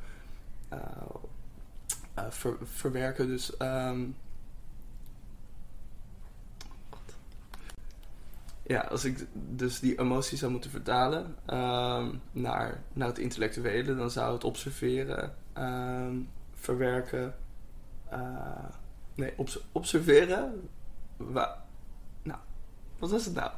ver- 2.31 2.57
verwerken. 2.63 3.27
Dus 3.27 3.57
ehm, 3.57 4.05
ja, 8.63 8.81
als 8.81 9.05
ik 9.05 9.27
dus 9.33 9.81
die 9.81 9.99
emotie 10.01 10.39
zou 10.39 10.51
moeten 10.53 10.71
vertalen 10.71 11.37
ehm, 11.47 12.15
naar, 12.33 12.81
naar 12.93 13.09
het 13.09 13.19
intellectuele, 13.19 13.97
dan 13.97 14.11
zou 14.11 14.35
het 14.35 14.45
observeren, 14.45 15.35
ehm, 15.53 16.17
verwerken. 16.55 17.35
eh, 18.09 18.65
nee, 19.15 19.33
obs- 19.37 19.59
observeren. 19.73 20.69
Wa- 21.17 21.65
nou, 22.23 22.39
wat 22.99 23.11
was 23.11 23.25
het 23.25 23.35
nou? 23.35 23.51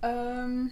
Ehm, 0.00 0.66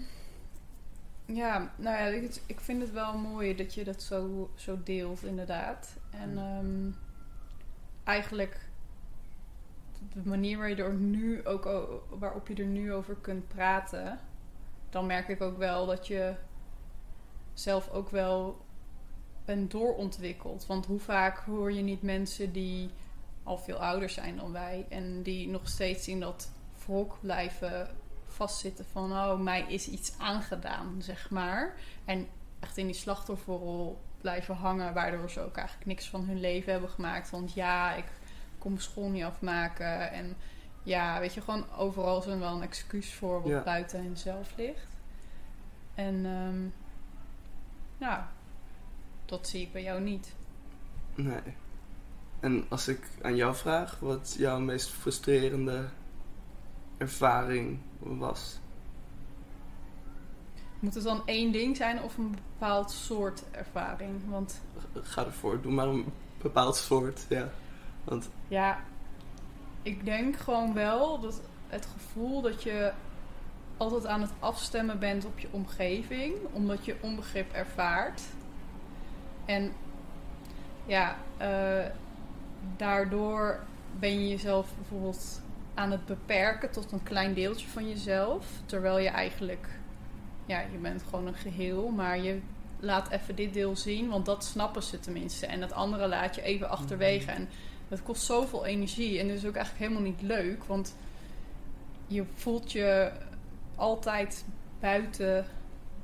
ja, 1.34 1.72
nou 1.76 1.96
ja, 1.96 2.04
ik, 2.04 2.40
ik 2.46 2.60
vind 2.60 2.80
het 2.80 2.92
wel 2.92 3.18
mooi 3.18 3.56
dat 3.56 3.74
je 3.74 3.84
dat 3.84 4.02
zo, 4.02 4.50
zo 4.54 4.78
deelt, 4.84 5.22
inderdaad. 5.24 5.96
En 6.10 6.38
ehm, 6.38 6.90
eigenlijk 8.04 8.70
de 10.12 10.28
manier 10.28 10.58
waar 10.58 10.68
je 10.68 10.82
er 10.82 10.94
nu 10.94 11.46
ook 11.46 11.92
waarop 12.08 12.48
je 12.48 12.54
er 12.54 12.66
nu 12.66 12.92
over 12.92 13.16
kunt 13.16 13.48
praten, 13.48 14.18
dan 14.90 15.06
merk 15.06 15.28
ik 15.28 15.40
ook 15.40 15.58
wel 15.58 15.86
dat 15.86 16.06
je 16.06 16.34
zelf 17.54 17.90
ook 17.90 18.10
wel 18.10 18.64
bent 19.44 19.70
doorontwikkeld. 19.70 20.66
Want 20.66 20.86
hoe 20.86 21.00
vaak 21.00 21.38
hoor 21.38 21.72
je 21.72 21.82
niet 21.82 22.02
mensen 22.02 22.52
die 22.52 22.90
al 23.42 23.58
veel 23.58 23.76
ouder 23.76 24.10
zijn 24.10 24.36
dan 24.36 24.52
wij 24.52 24.86
en 24.88 25.22
die 25.22 25.48
nog 25.48 25.68
steeds 25.68 26.08
in 26.08 26.20
dat 26.20 26.50
wrok 26.86 27.18
blijven 27.20 27.88
vastzitten 28.32 28.84
van 28.92 29.12
oh, 29.12 29.40
mij 29.40 29.64
is 29.68 29.88
iets 29.88 30.18
aangedaan, 30.18 30.96
zeg 31.02 31.30
maar. 31.30 31.74
En 32.04 32.26
echt 32.60 32.76
in 32.76 32.86
die 32.86 32.94
slachtofferrol 32.94 34.00
blijven 34.20 34.54
hangen, 34.54 34.94
waardoor 34.94 35.30
ze 35.30 35.40
ook 35.40 35.56
eigenlijk 35.56 35.86
niks 35.86 36.08
van 36.08 36.24
hun 36.24 36.40
leven 36.40 36.72
hebben 36.72 36.90
gemaakt. 36.90 37.30
Want 37.30 37.54
ja, 37.54 37.94
ik 37.94 38.04
kon 38.58 38.70
mijn 38.70 38.82
school 38.82 39.08
niet 39.08 39.24
afmaken. 39.24 40.10
En 40.10 40.36
ja, 40.82 41.20
weet 41.20 41.34
je, 41.34 41.40
gewoon 41.40 41.70
overal 41.76 42.18
is 42.18 42.26
er 42.26 42.38
wel 42.38 42.54
een 42.54 42.62
excuus 42.62 43.14
voor 43.14 43.42
wat 43.42 43.50
Ja. 43.50 43.62
buiten 43.62 44.02
henzelf 44.02 44.52
ligt. 44.56 44.96
En 45.94 46.24
ehm 46.26 46.68
nou, 47.98 48.22
dat 49.24 49.48
zie 49.48 49.62
ik 49.62 49.72
bij 49.72 49.82
jou 49.82 50.00
niet. 50.00 50.34
Nee. 51.14 51.54
En 52.40 52.64
als 52.68 52.88
ik 52.88 53.08
aan 53.22 53.36
jou 53.36 53.54
vraag 53.54 53.98
wat 54.00 54.34
jouw 54.38 54.60
meest 54.60 54.88
frustrerende 54.88 55.88
ervaring 57.02 57.78
was? 57.98 58.60
Moet 60.78 60.94
het 60.94 61.04
dan 61.04 61.22
één 61.24 61.52
ding 61.52 61.76
zijn 61.76 62.02
of 62.02 62.18
een 62.18 62.30
bepaald 62.30 62.90
soort 62.90 63.42
ervaring? 63.50 64.20
Want 64.28 64.60
Ga 64.94 65.24
ervoor, 65.24 65.60
doe 65.60 65.72
maar 65.72 65.86
een 65.86 66.12
bepaald 66.42 66.76
soort, 66.76 67.26
ja. 67.28 67.48
Want 68.04 68.30
ja, 68.48 68.80
ik 69.82 70.04
denk 70.04 70.36
gewoon 70.36 70.74
wel 70.74 71.20
dat 71.20 71.40
het 71.68 71.86
gevoel 71.86 72.40
dat 72.40 72.62
je 72.62 72.92
altijd 73.76 74.06
aan 74.06 74.20
het 74.20 74.32
afstemmen 74.38 74.98
bent 74.98 75.24
op 75.24 75.38
je 75.38 75.48
omgeving, 75.50 76.34
omdat 76.52 76.84
je 76.84 76.96
onbegrip 77.00 77.52
ervaart. 77.52 78.22
En 79.44 79.72
ja, 80.86 81.16
eh, 81.36 81.86
daardoor 82.76 83.60
ben 83.98 84.20
je 84.20 84.28
jezelf 84.28 84.74
bijvoorbeeld 84.76 85.40
aan 85.74 85.90
het 85.90 86.06
beperken 86.06 86.70
tot 86.70 86.92
een 86.92 87.02
klein 87.02 87.34
deeltje 87.34 87.68
van 87.68 87.88
jezelf. 87.88 88.46
Terwijl 88.66 88.98
je 88.98 89.08
eigenlijk, 89.08 89.68
ja, 90.46 90.60
je 90.60 90.78
bent 90.78 91.02
gewoon 91.02 91.26
een 91.26 91.34
geheel, 91.34 91.88
maar 91.88 92.18
je 92.18 92.40
laat 92.80 93.10
even 93.10 93.34
dit 93.34 93.54
deel 93.54 93.76
zien, 93.76 94.08
want 94.08 94.26
dat 94.26 94.44
snappen 94.44 94.82
ze 94.82 95.00
tenminste. 95.00 95.46
En 95.46 95.60
het 95.60 95.72
andere 95.72 96.08
laat 96.08 96.34
je 96.34 96.42
even 96.42 96.68
achterwege. 96.68 97.30
En 97.30 97.48
dat 97.88 98.02
kost 98.02 98.22
zoveel 98.22 98.64
energie 98.64 99.18
en 99.18 99.28
dat 99.28 99.36
is 99.36 99.46
ook 99.46 99.54
eigenlijk 99.54 99.84
helemaal 99.84 100.10
niet 100.10 100.22
leuk, 100.22 100.64
want 100.64 100.94
je 102.06 102.24
voelt 102.34 102.72
je 102.72 103.12
altijd 103.74 104.44
buiten 104.80 105.46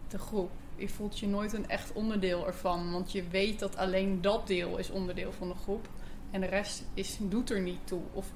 de 0.08 0.18
groep. 0.18 0.50
Je 0.76 0.88
voelt 0.88 1.18
je 1.18 1.26
nooit 1.26 1.52
een 1.52 1.68
echt 1.68 1.92
onderdeel 1.92 2.46
ervan, 2.46 2.92
want 2.92 3.12
je 3.12 3.28
weet 3.28 3.58
dat 3.58 3.76
alleen 3.76 4.20
dat 4.20 4.46
deel 4.46 4.76
is 4.78 4.90
onderdeel 4.90 5.32
van 5.32 5.48
de 5.48 5.54
groep. 5.54 5.88
En 6.30 6.40
de 6.40 6.46
rest 6.46 6.84
is, 6.94 7.18
doet 7.20 7.50
er 7.50 7.60
niet 7.60 7.86
toe. 7.86 8.00
Of 8.12 8.26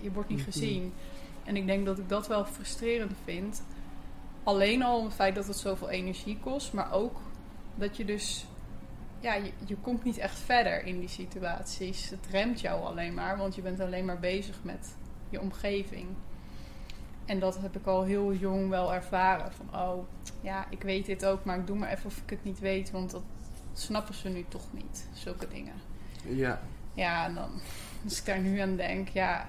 je 0.00 0.12
wordt 0.12 0.28
niet 0.28 0.38
Mhm. 0.38 0.50
gezien. 0.50 0.92
En 1.44 1.56
ik 1.56 1.66
denk 1.66 1.86
dat 1.86 1.98
ik 1.98 2.08
dat 2.08 2.26
wel 2.26 2.44
frustrerend 2.44 3.12
vind. 3.24 3.62
Alleen 4.42 4.82
al 4.82 4.98
om 4.98 5.04
het 5.04 5.14
feit 5.14 5.34
dat 5.34 5.46
het 5.46 5.56
zoveel 5.56 5.88
energie 5.90 6.38
kost. 6.42 6.72
Maar 6.72 6.92
ook 6.92 7.20
dat 7.74 7.96
je 7.96 8.04
dus... 8.04 8.46
Ja, 9.20 9.34
je, 9.34 9.52
je 9.66 9.76
komt 9.76 10.04
niet 10.04 10.18
echt 10.18 10.38
verder 10.38 10.84
in 10.84 10.98
die 11.00 11.08
situaties. 11.08 12.10
Het 12.10 12.26
remt 12.30 12.60
jou 12.60 12.84
alleen 12.84 13.14
maar. 13.14 13.36
Want 13.38 13.54
je 13.54 13.62
bent 13.62 13.80
alleen 13.80 14.04
maar 14.04 14.18
bezig 14.20 14.56
met 14.62 14.96
je 15.30 15.40
omgeving. 15.40 16.06
En 17.26 17.38
dat 17.38 17.58
heb 17.60 17.76
ik 17.76 17.86
al 17.86 18.02
heel 18.04 18.32
jong 18.34 18.68
wel 18.68 18.94
ervaren. 18.94 19.52
Van, 19.52 19.80
oh, 19.80 20.04
ja, 20.40 20.66
ik 20.70 20.82
weet 20.82 21.06
dit 21.06 21.24
ook. 21.26 21.44
Maar 21.44 21.58
ik 21.58 21.66
doe 21.66 21.76
maar 21.76 21.90
even 21.90 22.06
of 22.06 22.16
ik 22.16 22.30
het 22.30 22.44
niet 22.44 22.58
weet. 22.58 22.90
Want 22.90 23.10
dat 23.10 23.22
snappen 23.72 24.14
ze 24.14 24.28
nu 24.28 24.44
toch 24.48 24.72
niet. 24.72 25.08
Zulke 25.12 25.48
dingen. 25.48 25.74
ja, 26.28 26.60
Ja, 26.94 27.26
en 27.26 27.34
dan, 27.34 27.50
als 28.04 28.18
ik 28.18 28.24
daar 28.24 28.38
nu 28.38 28.58
aan 28.58 28.76
denk, 28.76 29.08
ja, 29.08 29.48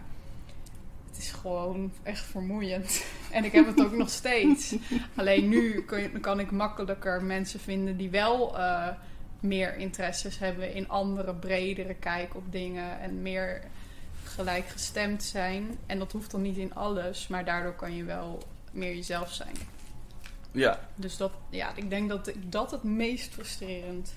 het 1.10 1.18
is 1.18 1.32
gewoon 1.32 1.92
echt 2.04 2.26
vermoeiend. 2.26 3.04
En 3.32 3.44
ik 3.46 3.52
heb 3.52 3.66
het 3.66 3.82
ook 3.82 3.92
nog 3.92 4.10
steeds. 4.10 4.76
Alleen 5.16 5.50
nu 5.50 5.82
kun 5.82 6.22
kan 6.22 6.40
ik 6.40 6.52
makkelijker 6.52 7.24
mensen 7.24 7.60
vinden 7.60 7.98
die 7.98 8.10
wel 8.10 8.58
eh, 8.58 8.88
meer 9.40 9.78
interesses 9.78 10.40
hebben 10.40 10.74
in 10.74 10.90
andere, 10.90 11.36
bredere 11.36 11.94
kijk 11.94 12.36
op 12.36 12.52
dingen 12.52 13.00
en 13.00 13.22
meer 13.22 13.62
gelijkgestemd 14.24 15.24
zijn. 15.24 15.78
En 15.86 16.00
dat 16.00 16.12
hoeft 16.12 16.32
dan 16.32 16.42
niet 16.42 16.58
in 16.58 16.76
alles, 16.76 17.28
maar 17.28 17.46
daardoor 17.46 17.76
kan 17.76 17.96
je 17.96 18.04
wel 18.04 18.44
meer 18.72 18.96
jezelf 18.96 19.34
zijn. 19.34 19.56
ja, 20.52 20.80
Dus 20.96 21.18
dat, 21.18 21.32
ja, 21.50 21.76
ik 21.76 21.90
denk 21.90 22.10
dat 22.10 22.28
ik 22.28 22.52
dat 22.52 22.72
het 22.72 22.84
meest 22.84 23.34
frustrerend 23.34 24.14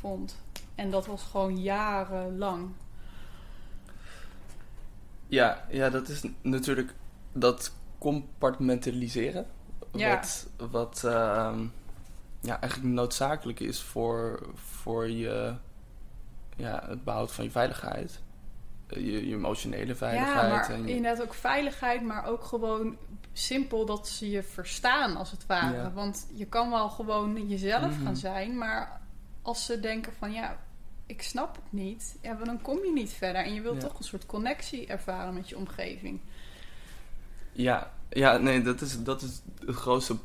vond. 0.00 0.36
En 0.76 0.90
dat 0.90 1.06
was 1.06 1.22
gewoon 1.22 1.58
jarenlang. 1.60 2.70
ja, 5.28 5.64
ja, 5.70 5.90
dat 5.90 6.08
is 6.08 6.22
natuurlijk 6.42 6.94
dat 7.32 7.72
compartmentaliseren. 7.98 9.46
Ja. 9.92 10.14
Wat, 10.14 10.48
wat 10.70 11.02
ehm, 11.04 11.64
ja, 12.40 12.60
eigenlijk 12.60 12.92
noodzakelijk 12.94 13.60
is 13.60 13.82
voor, 13.82 14.46
voor 14.54 15.08
je, 15.10 15.54
ja, 16.56 16.82
het 16.88 17.04
behoud 17.04 17.32
van 17.32 17.44
je 17.44 17.50
veiligheid. 17.50 18.20
Eh, 18.86 18.96
Je, 18.96 19.28
je 19.28 19.34
emotionele 19.34 19.94
veiligheid. 19.94 20.42
Ja, 20.42 20.48
maar 20.48 20.70
en 20.70 20.86
je- 20.86 20.94
inderdaad 20.94 21.22
ook 21.26 21.34
veiligheid, 21.34 22.02
maar 22.02 22.26
ook 22.26 22.44
gewoon 22.44 22.96
simpel 23.32 23.86
dat 23.86 24.08
ze 24.08 24.30
je 24.30 24.42
verstaan 24.42 25.16
als 25.16 25.30
het 25.30 25.46
ware. 25.46 25.76
Ja. 25.76 25.92
Want 25.92 26.26
je 26.34 26.46
kan 26.46 26.70
wel 26.70 26.88
gewoon 26.88 27.48
jezelf 27.48 27.90
Mhm. 27.96 28.04
gaan 28.04 28.16
zijn, 28.16 28.58
maar 28.58 29.00
als 29.42 29.64
ze 29.64 29.80
denken 29.80 30.12
van 30.12 30.32
ja, 30.32 30.56
ik 31.06 31.22
snap 31.22 31.54
het 31.56 31.72
niet, 31.72 32.16
ja, 32.22 32.34
dan 32.34 32.62
kom 32.62 32.78
je 32.84 32.92
niet 32.92 33.10
verder. 33.10 33.44
En 33.44 33.54
je 33.54 33.60
wilt 33.60 33.82
Ja. 33.82 33.88
toch 33.88 33.98
een 33.98 34.04
soort 34.04 34.26
connectie 34.26 34.86
ervaren 34.86 35.34
met 35.34 35.48
je 35.48 35.56
omgeving. 35.56 36.20
Ja, 37.52 37.92
ja 38.08 38.36
nee, 38.36 38.62
dat 38.62 38.80
is, 38.80 39.02
dat 39.02 39.22
is 39.22 39.42
het 39.66 39.74
grootste 39.76 40.16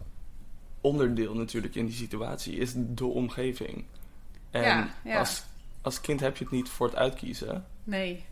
onderdeel 0.82 1.34
natuurlijk 1.36 1.76
in 1.76 1.86
die 1.86 1.96
situatie, 1.96 2.56
is 2.58 2.74
de 2.76 3.06
omgeving. 3.06 3.86
En 4.50 4.62
Ja, 4.62 4.89
ja. 5.04 5.20
Als, 5.20 5.44
als 5.82 6.02
kind 6.02 6.20
heb 6.20 6.38
je 6.38 6.44
het 6.44 6.54
niet 6.54 6.70
voor 6.70 6.88
het 6.88 6.96
uitkiezen. 6.96 7.65
Nee. 7.84 8.26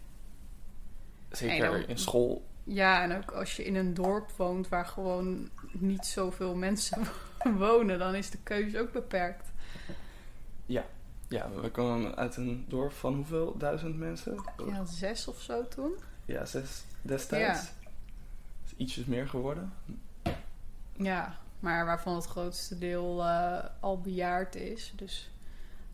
Zeker 1.31 1.69
Nee, 1.71 1.79
dan- 1.81 1.89
in 1.89 1.97
school. 1.97 2.47
Ja, 2.63 3.03
en 3.03 3.17
ook 3.17 3.31
als 3.31 3.55
je 3.55 3.65
in 3.65 3.75
een 3.75 3.93
dorp 3.93 4.31
woont 4.31 4.67
waar 4.69 4.85
gewoon 4.85 5.49
niet 5.71 6.05
zoveel 6.05 6.55
mensen 6.55 7.01
wonen, 7.57 7.99
dan 7.99 8.15
is 8.15 8.29
de 8.29 8.38
keuze 8.43 8.79
ook 8.79 8.91
beperkt. 8.91 9.47
Ja, 10.65 10.85
we 11.29 11.69
komen 11.71 12.15
uit 12.15 12.35
een 12.35 12.65
dorp 12.67 12.91
van 12.91 13.15
hoeveel 13.15 13.57
duizend 13.57 13.97
mensen? 13.97 14.43
Ja, 14.67 14.85
zes 14.85 15.27
of 15.27 15.41
zo 15.41 15.67
toen. 15.67 15.93
Ja, 16.25 16.45
zes 16.45 16.83
destijds. 17.01 17.61
Ja. 17.61 17.69
Is 18.65 18.73
ietsjes 18.77 19.05
meer 19.05 19.27
geworden. 19.27 19.73
Ja, 20.91 21.37
maar 21.59 21.85
waarvan 21.85 22.15
het 22.15 22.25
grootste 22.25 22.77
deel 22.77 23.23
eh, 23.23 23.65
al 23.79 24.01
bejaard 24.01 24.55
is. 24.55 24.93
Dus 24.95 25.31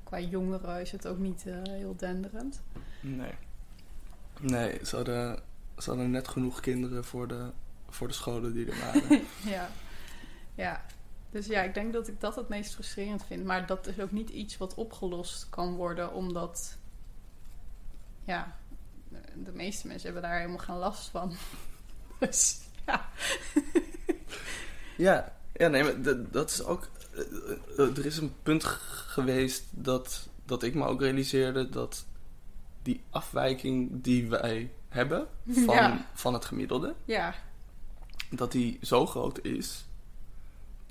qua 0.04 0.20
jongeren 0.20 0.82
is 0.82 0.92
het 0.92 1.08
ook 1.08 1.18
niet 1.18 1.46
eh, 1.48 1.62
heel 1.64 1.96
denderend. 1.96 2.62
Nee. 3.02 3.34
Nee, 4.40 4.80
ze 4.86 4.96
hadden, 4.96 5.40
ze 5.78 5.90
hadden 5.90 6.12
net 6.12 6.28
genoeg 6.28 6.60
kinderen 6.60 7.06
voor 7.06 7.28
de, 7.28 7.52
voor 7.90 8.08
de 8.08 8.14
scholen 8.14 8.54
die 8.54 8.72
er 8.72 8.80
waren. 8.80 9.22
ja. 9.56 9.70
ja. 10.56 10.86
Dus 11.36 11.46
ja, 11.46 11.62
ik 11.62 11.74
denk 11.74 11.94
dat 11.94 12.08
ik 12.08 12.20
dat 12.20 12.36
het 12.36 12.50
meest 12.50 12.74
frustrerend 12.74 13.26
vind. 13.26 13.44
Maar 13.44 13.66
dat 13.66 13.88
is 13.88 14.00
ook 14.00 14.12
niet 14.12 14.30
iets 14.30 14.58
wat 14.58 14.74
opgelost 14.74 15.48
kan 15.50 15.76
worden, 15.76 16.14
omdat... 16.14 16.78
Ja, 18.24 18.58
de 19.44 19.52
meeste 19.52 19.88
mensen 19.88 20.06
hebben 20.12 20.30
daar 20.30 20.40
helemaal 20.40 20.58
geen 20.58 20.76
last 20.78 21.08
van. 21.10 21.34
Dus 22.20 22.60
ja. 22.86 23.10
Ja, 24.98 25.36
ja 25.54 25.68
nee, 25.68 25.84
maar 25.84 26.02
dat, 26.02 26.34
dat 26.34 26.50
is 26.50 26.64
ook. 26.64 26.90
eh, 27.78 27.98
er 27.98 28.06
is 28.06 28.18
een 28.18 28.34
punt 28.44 28.64
geweest 28.64 29.64
dat, 29.72 30.30
dat 30.46 30.64
ik 30.64 30.76
me 30.76 30.86
ook 30.86 31.02
realiseerde 31.02 31.70
dat 31.70 32.06
die 32.82 33.04
afwijking 33.10 33.90
die 34.04 34.30
wij 34.30 34.72
hebben 34.90 35.28
van, 35.66 35.76
Ja. 35.76 36.10
van 36.14 36.34
het 36.34 36.46
gemiddelde, 36.46 36.96
Ja, 37.06 37.36
dat 38.30 38.52
die 38.52 38.80
zo 38.82 39.06
groot 39.06 39.40
is 39.46 39.86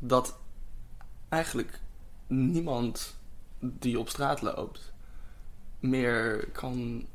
dat 0.07 0.39
eigenlijk 1.29 1.81
niemand 2.27 3.17
die 3.59 3.99
op 3.99 4.09
straat 4.09 4.43
loopt 4.43 4.93
meer 5.79 6.49
kan 6.53 7.07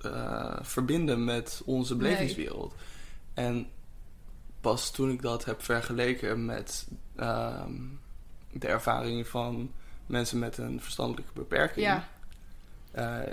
eh, 0.00 0.58
verbinden 0.62 1.24
met 1.24 1.62
onze 1.64 1.96
belevingswereld. 1.96 2.74
En 3.34 3.66
pas 4.60 4.90
toen 4.90 5.10
ik 5.10 5.22
dat 5.22 5.44
heb 5.44 5.62
vergeleken 5.62 6.44
met 6.44 6.88
ehm, 7.16 7.72
de 8.52 8.66
ervaringen 8.68 9.26
van 9.26 9.70
mensen 10.06 10.38
met 10.38 10.58
een 10.58 10.80
verstandelijke 10.80 11.32
beperking. 11.34 11.86
ja, 11.86 12.08
eh, 12.92 13.32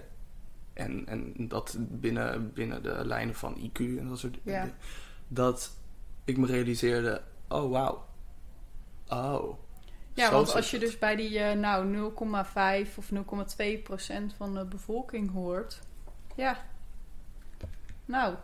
en, 0.74 1.08
en 1.08 1.34
dat 1.38 1.78
binnen, 1.80 2.54
binnen 2.54 2.84
de 2.84 3.06
lijnen 3.06 3.36
van 3.36 3.58
IQ 3.58 3.80
en 3.80 4.08
dat 4.10 4.20
soort 4.20 4.38
Ja. 4.44 4.62
dingen. 4.62 4.78
Dat 5.28 5.72
ik 6.26 6.38
me 6.38 6.46
realiseerde, 6.46 7.22
oh 7.48 7.72
wauw. 7.72 8.10
Oh. 9.12 9.60
Ja, 10.14 10.26
zo 10.26 10.32
want 10.32 10.56
als 10.56 10.72
je 10.72 10.78
het. 10.78 10.86
dus 10.86 11.00
bij 11.00 11.16
die 11.16 11.40
eh, 11.40 11.58
nou 11.58 12.12
0,5 12.86 12.96
of 12.96 13.10
0,2 13.78 13.84
procent 13.84 14.34
van 14.38 14.54
de 14.54 14.66
bevolking 14.66 15.32
hoort, 15.32 15.80
ja, 16.36 16.64
nou, 18.06 18.36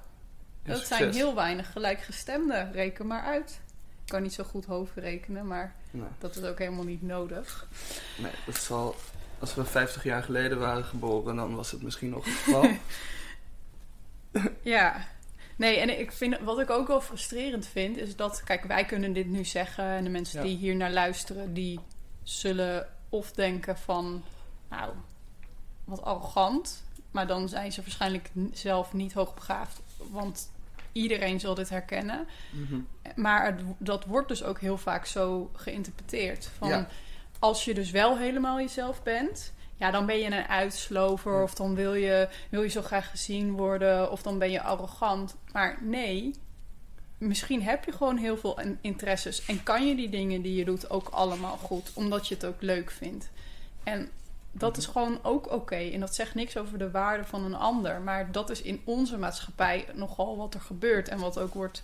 dat 0.64 0.86
zijn 0.86 1.14
heel 1.14 1.36
weinig 1.36 1.72
gelijkgestemden. 1.72 2.72
Reken 2.72 3.08
maar 3.08 3.22
uit. 3.24 3.60
Ik 4.04 4.14
kan 4.14 4.22
niet 4.22 4.34
zo 4.34 4.44
goed 4.44 4.66
hoofdrekenen, 4.66 5.48
maar 5.48 5.76
Nee, 5.92 6.08
dat 6.18 6.36
is 6.36 6.44
ook 6.44 6.60
helemaal 6.60 6.84
niet 6.84 7.02
nodig. 7.02 7.68
nee, 8.18 8.32
dat 8.46 8.56
zal... 8.56 8.96
Als 9.40 9.56
we 9.56 9.66
50 9.66 10.04
jaar 10.04 10.24
geleden 10.24 10.60
waren 10.60 10.84
geboren, 10.84 11.36
dan 11.36 11.56
was 11.56 11.72
het 11.72 11.82
misschien 11.82 12.10
nog 12.10 12.26
het 12.26 12.34
geval. 12.34 12.70
Ja. 14.62 15.08
Nee, 15.58 15.78
en 15.78 16.00
ik 16.00 16.12
vind, 16.12 16.40
wat 16.40 16.60
ik 16.60 16.70
ook 16.70 16.88
wel 16.88 17.02
frustrerend 17.02 17.68
vind, 17.68 17.98
is 17.98 18.16
dat, 18.16 18.44
kijk, 18.44 18.64
wij 18.64 18.86
kunnen 18.86 19.14
dit 19.14 19.28
nu 19.28 19.46
zeggen 19.46 19.84
en 19.84 20.04
de 20.04 20.10
mensen 20.10 20.40
Ja. 20.40 20.46
die 20.48 20.58
hier 20.58 20.76
naar 20.76 20.92
luisteren, 20.92 21.54
die 21.54 21.80
zullen 22.24 22.88
of 23.10 23.32
denken 23.32 23.78
van, 23.78 24.24
nou, 24.70 24.94
wat 25.84 26.02
arrogant. 26.04 26.84
Maar 27.12 27.28
dan 27.28 27.50
zijn 27.50 27.72
ze 27.72 27.82
waarschijnlijk 27.82 28.30
zelf 28.54 28.94
niet 28.94 29.14
hoogbegaafd. 29.14 29.82
Want 30.12 30.52
iedereen 30.92 31.40
zal 31.40 31.54
dit 31.56 31.70
herkennen. 31.70 32.28
Mhm. 32.52 32.80
Maar 33.16 33.46
het, 33.46 33.62
dat 33.78 34.06
wordt 34.06 34.28
dus 34.28 34.44
ook 34.44 34.60
heel 34.60 34.78
vaak 34.78 35.06
zo 35.06 35.50
geïnterpreteerd. 35.54 36.50
Van 36.58 36.68
Ja. 36.70 36.88
als 37.40 37.66
je 37.66 37.74
dus 37.74 37.92
wel 37.92 38.18
helemaal 38.18 38.60
jezelf 38.60 39.04
bent, 39.04 39.54
ja, 39.78 39.92
dan 39.92 40.06
ben 40.06 40.18
je 40.20 40.26
een 40.26 40.48
uitslover. 40.48 41.44
Of 41.44 41.54
dan 41.54 41.76
wil 41.76 41.94
je, 41.94 42.30
wil 42.50 42.62
je 42.62 42.70
zo 42.70 42.82
graag 42.82 43.10
gezien 43.10 43.52
worden. 43.52 44.12
Of 44.12 44.22
dan 44.22 44.38
ben 44.40 44.52
je 44.52 44.62
arrogant. 44.62 45.36
Maar 45.52 45.78
nee, 45.82 46.34
misschien 47.18 47.62
heb 47.64 47.86
je 47.86 47.92
gewoon 47.92 48.18
heel 48.18 48.38
veel 48.38 48.60
in- 48.60 48.78
interesses. 48.82 49.46
En 49.46 49.64
kan 49.64 49.88
je 49.88 49.96
die 49.96 50.10
dingen 50.10 50.42
die 50.42 50.56
je 50.56 50.66
doet 50.66 50.90
ook 50.90 51.08
allemaal 51.10 51.58
goed. 51.58 51.92
Omdat 51.94 52.28
je 52.28 52.36
het 52.36 52.46
ook 52.46 52.62
leuk 52.62 52.92
vindt. 52.92 53.30
En 53.84 54.10
dat 54.52 54.70
Mhm. 54.72 54.80
is 54.80 54.86
gewoon 54.86 55.20
ook 55.24 55.52
oké. 55.52 55.76
En 55.76 56.00
dat 56.00 56.16
zegt 56.16 56.36
niks 56.36 56.58
over 56.58 56.78
de 56.78 56.92
waarde 56.92 57.24
van 57.26 57.44
een 57.46 57.56
ander. 57.56 58.02
Maar 58.02 58.32
dat 58.32 58.50
is 58.50 58.62
in 58.62 58.82
onze 58.84 59.18
maatschappij 59.18 59.86
nogal 59.94 60.38
wat 60.38 60.54
er 60.54 60.62
gebeurt. 60.62 61.08
En 61.10 61.20
wat 61.20 61.40
ook 61.40 61.54
wordt 61.54 61.82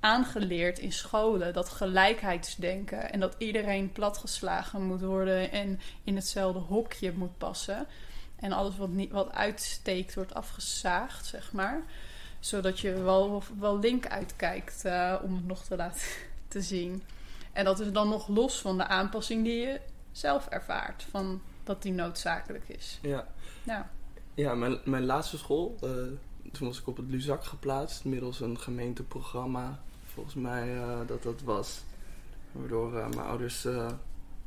aangeleerd 0.00 0.78
in 0.78 0.92
scholen. 0.92 1.52
Dat 1.52 1.68
gelijkheidsdenken. 1.68 3.12
En 3.12 3.20
dat 3.20 3.34
iedereen 3.38 3.92
platgeslagen 3.92 4.82
moet 4.82 5.00
worden. 5.00 5.50
En 5.50 5.80
in 6.04 6.16
hetzelfde 6.16 6.58
hokje 6.58 7.12
moet 7.12 7.38
passen. 7.38 7.86
En 8.36 8.52
alles 8.52 8.76
wat, 8.76 8.88
niet, 8.88 9.10
wat 9.10 9.32
uitsteekt 9.32 10.14
wordt 10.14 10.34
afgezaagd, 10.34 11.26
zeg 11.26 11.52
maar. 11.52 11.82
Zodat 12.40 12.80
je 12.80 13.02
wel, 13.02 13.42
wel 13.58 13.78
link 13.78 14.06
uitkijkt 14.06 14.84
eh, 14.84 15.14
om 15.22 15.34
het 15.34 15.46
nog 15.46 15.64
te 15.64 15.76
laten 15.76 16.00
te 16.48 16.62
zien. 16.62 17.02
En 17.52 17.64
dat 17.64 17.80
is 17.80 17.92
dan 17.92 18.08
nog 18.08 18.28
los 18.28 18.60
van 18.60 18.76
de 18.76 18.86
aanpassing 18.86 19.44
die 19.44 19.60
je 19.60 19.80
zelf 20.12 20.46
ervaart. 20.46 21.06
Van 21.10 21.40
dat 21.64 21.82
die 21.82 21.92
noodzakelijk 21.92 22.68
is. 22.68 22.98
Ja. 23.02 23.26
Nou, 23.62 23.84
Ja, 24.34 24.54
mijn, 24.54 24.78
mijn 24.84 25.04
laatste 25.04 25.38
school, 25.38 25.76
eh, 25.80 25.88
toen 26.52 26.66
was 26.66 26.80
ik 26.80 26.86
op 26.86 26.96
het 26.96 27.08
Luzak 27.08 27.44
geplaatst, 27.44 28.04
middels 28.04 28.40
een 28.40 28.58
gemeenteprogramma. 28.58 29.80
Volgens 30.18 30.36
mij 30.36 30.76
eh, 30.76 30.98
dat 31.06 31.22
dat 31.22 31.40
was, 31.44 31.82
waardoor 32.52 32.96
eh, 32.96 33.08
mijn 33.08 33.26
ouders 33.26 33.64
eh, 33.64 33.86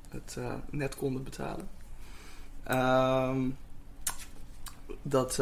het 0.10 0.38
net 0.69 0.95
konden 0.95 1.23
betalen. 1.23 1.69
Ehm, 2.63 3.49
dat 5.01 5.39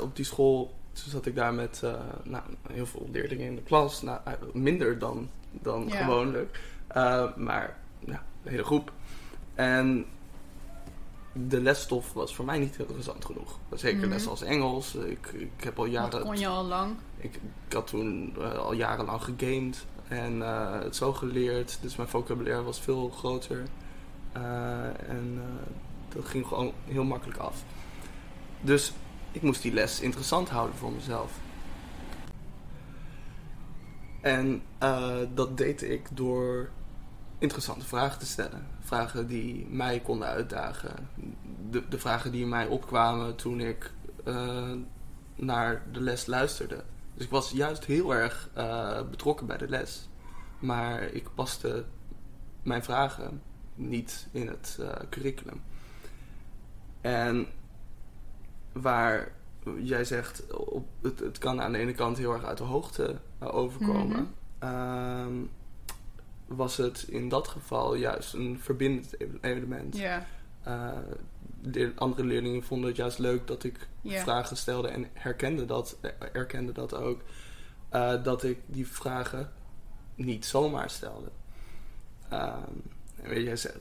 op 0.00 0.16
die 0.16 0.24
school, 0.24 0.74
toen 0.92 1.10
zat 1.10 1.26
ik 1.26 1.34
daar 1.34 1.54
met 1.54 1.82
nou, 2.24 2.42
heel 2.68 2.86
veel 2.86 3.08
leerlingen 3.12 3.46
in 3.46 3.54
de 3.54 3.62
klas, 3.62 4.02
nou, 4.02 4.20
minder 4.52 4.98
dan, 4.98 5.28
dan 5.50 5.84
Ja. 5.88 5.96
gewoonlijk, 6.04 6.60
maar 7.36 7.76
ja, 7.98 8.24
de 8.42 8.50
hele 8.50 8.64
groep. 8.64 8.92
En 9.54 10.06
de 11.32 11.60
lesstof 11.60 12.12
was 12.12 12.34
voor 12.34 12.44
mij 12.44 12.58
niet 12.58 12.76
heel 12.76 12.86
interessant 12.86 13.24
genoeg. 13.24 13.58
Zeker 13.74 14.00
Mhm. 14.00 14.08
les 14.08 14.26
als 14.26 14.42
Engels. 14.42 14.94
Ik, 14.94 15.26
ik 15.26 15.64
heb 15.64 15.78
al 15.78 15.84
dat 15.84 15.92
jaren. 15.92 16.22
kon 16.22 16.38
je 16.38 16.46
al 16.46 16.64
lang. 16.64 16.94
Ik, 17.26 17.72
had 17.72 17.86
toen 17.86 18.34
eh, 18.38 18.58
al 18.58 18.72
jarenlang 18.72 19.22
gegamed 19.22 19.86
en 20.08 20.42
eh, 20.42 20.80
het 20.80 20.96
zo 20.96 21.12
geleerd. 21.12 21.78
Dus 21.80 21.96
mijn 21.96 22.08
vocabulaire 22.08 22.62
was 22.62 22.80
veel 22.80 23.10
groter. 23.10 23.62
Eh, 24.32 25.08
en 25.08 25.40
dat 26.08 26.24
ging 26.24 26.46
gewoon 26.46 26.72
heel 26.84 27.04
makkelijk 27.04 27.38
af. 27.38 27.62
Dus 28.60 28.92
ik 29.32 29.42
moest 29.42 29.62
die 29.62 29.72
les 29.72 30.00
interessant 30.00 30.48
houden 30.48 30.76
voor 30.76 30.92
mezelf. 30.92 31.32
En 34.20 34.62
dat 35.34 35.56
deed 35.56 35.82
ik 35.82 36.08
door 36.12 36.68
interessante 37.38 37.86
vragen 37.86 38.18
te 38.18 38.26
stellen. 38.26 38.66
Vragen 38.80 39.26
die 39.26 39.66
mij 39.70 40.00
konden 40.00 40.28
uitdagen. 40.28 41.08
De, 41.70 41.88
de 41.88 41.98
vragen 41.98 42.32
die 42.32 42.42
in 42.42 42.48
mij 42.48 42.66
opkwamen 42.66 43.36
toen 43.36 43.60
ik 43.60 43.92
naar 45.34 45.82
de 45.92 46.00
les 46.00 46.26
luisterde. 46.26 46.82
Dus 47.16 47.24
ik 47.24 47.30
was 47.30 47.50
juist 47.50 47.84
heel 47.84 48.14
erg 48.14 48.50
eh, 48.54 49.02
betrokken 49.10 49.46
bij 49.46 49.56
de 49.56 49.68
les. 49.68 50.08
Maar 50.58 51.02
ik 51.02 51.28
paste 51.34 51.84
mijn 52.62 52.82
vragen 52.82 53.42
niet 53.74 54.28
in 54.32 54.46
het 54.46 54.78
eh, 54.80 54.88
curriculum. 55.10 55.62
En 57.00 57.46
waar 58.72 59.32
jij 59.78 60.04
zegt, 60.04 60.56
op, 60.56 60.88
het, 61.02 61.18
het 61.18 61.38
kan 61.38 61.60
aan 61.60 61.72
de 61.72 61.78
ene 61.78 61.92
kant 61.92 62.18
heel 62.18 62.32
erg 62.32 62.44
uit 62.44 62.58
de 62.58 62.64
hoogte 62.64 63.16
eh, 63.38 63.54
overkomen. 63.54 64.34
Mhm. 64.58 64.72
Ehm, 64.72 65.34
was 66.46 66.76
het 66.76 67.02
in 67.08 67.28
dat 67.28 67.48
geval 67.48 67.94
juist 67.94 68.34
een 68.34 68.58
verbindend 68.60 69.20
e- 69.20 69.26
element. 69.40 69.96
Ja, 69.96 70.26
de 71.60 71.92
andere 71.94 72.24
leerlingen 72.24 72.62
vonden 72.62 72.88
het 72.88 72.96
juist 72.96 73.18
leuk 73.18 73.46
dat 73.46 73.64
ik 73.64 73.88
vragen 74.04 74.56
stelde 74.56 74.88
en 74.88 75.06
herkende 75.12 75.64
dat, 75.64 75.96
eh, 76.00 76.10
erkende 76.32 76.72
dat 76.72 76.94
ook. 76.94 77.20
eh, 77.88 78.22
dat 78.22 78.42
ik 78.44 78.58
die 78.66 78.86
vragen 78.86 79.52
niet 80.14 80.46
zomaar 80.46 80.90
stelde. 80.90 81.28
Ehm, 82.28 82.72
weet 83.22 83.62
je, 83.62 83.72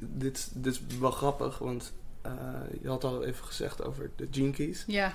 dit, 0.00 0.50
dit 0.54 0.72
is 0.72 0.98
wel 1.00 1.10
grappig, 1.10 1.58
want 1.58 1.92
eh, 2.22 2.32
je 2.82 2.88
had 2.88 3.04
al 3.04 3.24
even 3.24 3.44
gezegd 3.44 3.84
over 3.84 4.10
de 4.16 4.50
keys. 4.50 4.84
Ja, 4.86 5.14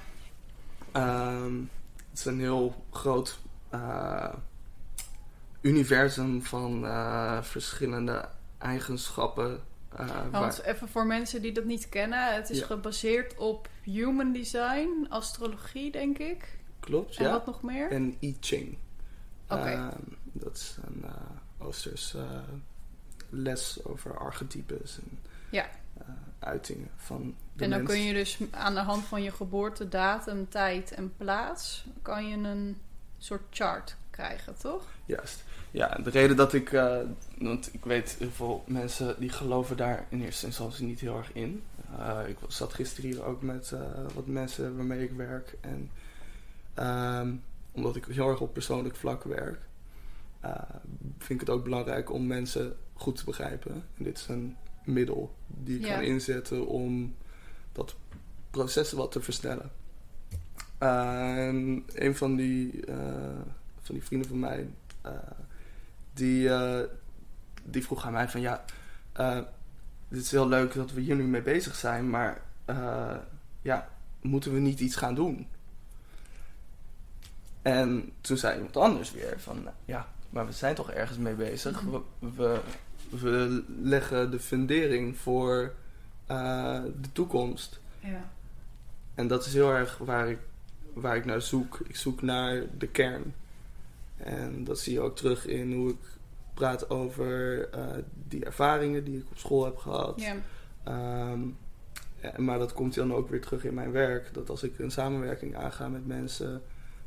Ehm, 0.91 1.59
het 2.09 2.19
is 2.19 2.25
een 2.25 2.39
heel 2.39 2.85
groot 2.91 3.39
eh, 3.69 4.33
universum 5.61 6.41
van 6.43 6.85
eh, 6.85 7.41
verschillende 7.41 8.29
eigenschappen. 8.57 9.61
Eh, 9.97 10.07
want 10.31 10.31
waar- 10.57 10.61
even 10.65 10.89
voor 10.89 11.05
mensen 11.05 11.41
die 11.41 11.51
dat 11.51 11.63
niet 11.63 11.89
kennen. 11.89 12.33
Het 12.35 12.49
is 12.49 12.59
Ja. 12.59 12.65
gebaseerd 12.65 13.35
op 13.37 13.69
human 13.81 14.31
design, 14.33 15.05
astrologie 15.09 15.91
denk 15.91 16.17
ik. 16.17 16.57
klopt, 16.79 17.15
En 17.17 17.23
ja. 17.25 17.31
wat 17.31 17.45
nog 17.45 17.61
meer? 17.61 17.91
En 17.91 18.15
I 18.19 18.37
Ching. 18.39 18.77
Oké. 19.47 19.61
Ehm, 19.69 19.89
dat 20.31 20.55
is 20.55 20.77
een 20.87 21.01
uh, 21.05 21.11
Oosters 21.67 22.13
eh, 22.13 22.21
les 23.29 23.83
over 23.85 24.17
archetypes 24.17 24.97
en 24.99 25.19
Ja. 25.49 25.69
uitingen 26.39 26.89
van 26.95 27.35
de 27.53 27.63
En 27.63 27.69
dan 27.69 27.79
mens. 27.83 27.91
kun 27.91 28.01
je 28.03 28.13
dus 28.13 28.37
aan 28.51 28.73
de 28.73 28.79
hand 28.79 29.03
van 29.05 29.23
je 29.23 29.31
geboortedatum, 29.31 30.49
tijd 30.49 30.91
en 30.91 31.13
plaats... 31.17 31.85
kan 32.01 32.27
je 32.27 32.35
een 32.37 32.77
soort 33.17 33.41
chart 33.49 33.95
krijgen, 34.09 34.55
toch? 34.57 34.83
Juist. 35.05 35.43
Ja, 35.73 35.87
de 36.03 36.09
reden 36.09 36.35
dat 36.35 36.53
ik... 36.53 36.71
eh, 36.71 36.97
want 37.37 37.73
ik 37.73 37.85
weet 37.85 38.15
heel 38.19 38.29
veel 38.31 38.63
mensen 38.67 39.15
die 39.19 39.29
geloven 39.29 39.77
daar 39.77 40.05
in 40.09 40.21
eerste 40.21 40.45
instantie 40.45 40.85
niet 40.85 40.99
heel 40.99 41.17
erg 41.17 41.33
in. 41.33 41.63
Eh, 41.99 42.19
ik 42.27 42.37
zat 42.47 42.73
gisteren 42.73 43.09
hier 43.09 43.23
ook 43.23 43.41
met 43.41 43.71
eh, 43.71 43.81
wat 44.13 44.27
mensen 44.27 44.75
waarmee 44.75 45.03
ik 45.03 45.11
werk. 45.11 45.57
En 45.61 45.89
ehm, 46.73 47.33
omdat 47.71 47.95
ik 47.95 48.05
heel 48.05 48.29
erg 48.29 48.39
op 48.41 48.53
persoonlijk 48.53 48.95
vlak 48.95 49.23
werk... 49.23 49.59
vind 51.17 51.41
ik 51.41 51.47
het 51.47 51.49
ook 51.49 51.63
belangrijk 51.63 52.11
om 52.11 52.27
mensen 52.27 52.75
goed 52.93 53.15
te 53.15 53.25
begrijpen. 53.25 53.71
En 53.71 54.03
dit 54.03 54.17
is 54.17 54.27
een 54.27 54.55
middel 54.83 55.35
die 55.47 55.79
ik 55.79 55.85
Ja. 55.85 55.93
kan 55.93 56.03
inzetten 56.03 56.67
om 56.67 57.15
dat 57.71 57.95
proces 58.51 58.91
wat 58.91 59.11
te 59.11 59.21
versnellen. 59.21 59.71
En 60.77 61.83
een 61.93 62.15
van 62.15 62.35
die, 62.35 62.83
van 63.81 63.95
die 63.95 64.03
vrienden 64.03 64.27
van 64.27 64.39
mij, 64.39 64.67
die, 66.13 66.49
eh, 66.49 66.79
die 67.63 67.83
vroeg 67.83 68.05
aan 68.05 68.11
mij 68.11 68.29
van 68.29 68.41
ja, 68.41 68.63
eh, 69.11 69.39
dit 70.07 70.21
is 70.21 70.31
heel 70.31 70.47
leuk 70.47 70.73
dat 70.73 70.91
we 70.91 71.01
hier 71.01 71.15
nu 71.15 71.23
mee 71.23 71.41
bezig 71.41 71.75
zijn, 71.75 72.09
maar 72.09 72.41
eh, 72.65 73.15
ja, 73.61 73.89
moeten 74.21 74.53
we 74.53 74.59
niet 74.59 74.79
iets 74.79 74.95
gaan 74.95 75.15
doen? 75.15 75.47
En 77.61 78.11
toen 78.21 78.37
zei 78.37 78.55
iemand 78.55 78.77
anders 78.77 79.11
weer 79.11 79.39
van 79.39 79.67
ja, 79.85 80.07
maar 80.29 80.45
we 80.45 80.51
zijn 80.51 80.75
toch 80.75 80.91
ergens 80.91 81.17
mee 81.17 81.35
bezig. 81.35 81.81
Mhm. 81.81 81.91
We, 81.91 82.01
we, 82.19 82.61
we 83.09 83.63
leggen 83.81 84.31
de 84.31 84.39
fundering 84.39 85.17
voor 85.17 85.73
de 86.27 87.11
toekomst. 87.11 87.79
Ja. 87.99 88.31
En 89.15 89.27
dat 89.27 89.45
is 89.45 89.53
heel 89.53 89.71
erg 89.71 89.97
waar 89.97 90.29
ik, 90.29 90.39
waar 90.93 91.15
ik 91.15 91.25
naar 91.25 91.41
zoek. 91.41 91.79
Ik 91.87 91.95
zoek 91.95 92.21
naar 92.21 92.63
de 92.77 92.87
kern. 92.87 93.33
En 94.17 94.63
dat 94.63 94.79
zie 94.79 94.93
je 94.93 94.99
ook 95.01 95.15
terug 95.15 95.45
in 95.47 95.73
hoe 95.73 95.89
ik 95.89 95.97
praat 96.53 96.89
over 96.89 97.69
eh, 97.69 97.85
die 98.27 98.45
ervaringen 98.45 99.03
die 99.03 99.17
ik 99.17 99.25
op 99.31 99.37
school 99.37 99.65
heb 99.65 99.77
gehad. 99.77 100.23
Ehm, 100.83 101.39
maar 102.37 102.59
dat 102.59 102.73
komt 102.73 102.95
dan 102.95 103.13
ook 103.13 103.29
weer 103.29 103.41
terug 103.41 103.63
in 103.65 103.73
mijn 103.73 103.91
werk. 103.91 104.33
Dat 104.33 104.49
als 104.49 104.63
ik 104.63 104.79
een 104.79 104.91
samenwerking 104.91 105.55
aanga 105.57 105.87
met 105.87 106.07
mensen, 106.07 106.61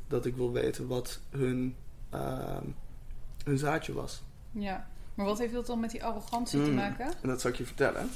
dat 0.07 0.25
ik 0.25 0.35
wil 0.35 0.51
weten 0.51 0.87
wat 0.87 1.19
hun, 1.29 1.75
ehm, 2.09 2.63
hun 3.43 3.57
zaadje 3.57 3.93
was. 3.93 4.23
ja. 4.51 4.87
Maar 5.13 5.25
wat 5.25 5.37
heeft 5.37 5.53
dat 5.53 5.65
dan 5.65 5.79
met 5.79 5.91
die 5.91 6.03
arrogantie 6.03 6.63
te 6.63 6.69
Mm. 6.69 6.75
maken? 6.75 7.05
En 7.21 7.29
dat 7.29 7.41
zal 7.41 7.51
ik 7.51 7.57
je 7.57 7.65
vertellen. 7.65 8.09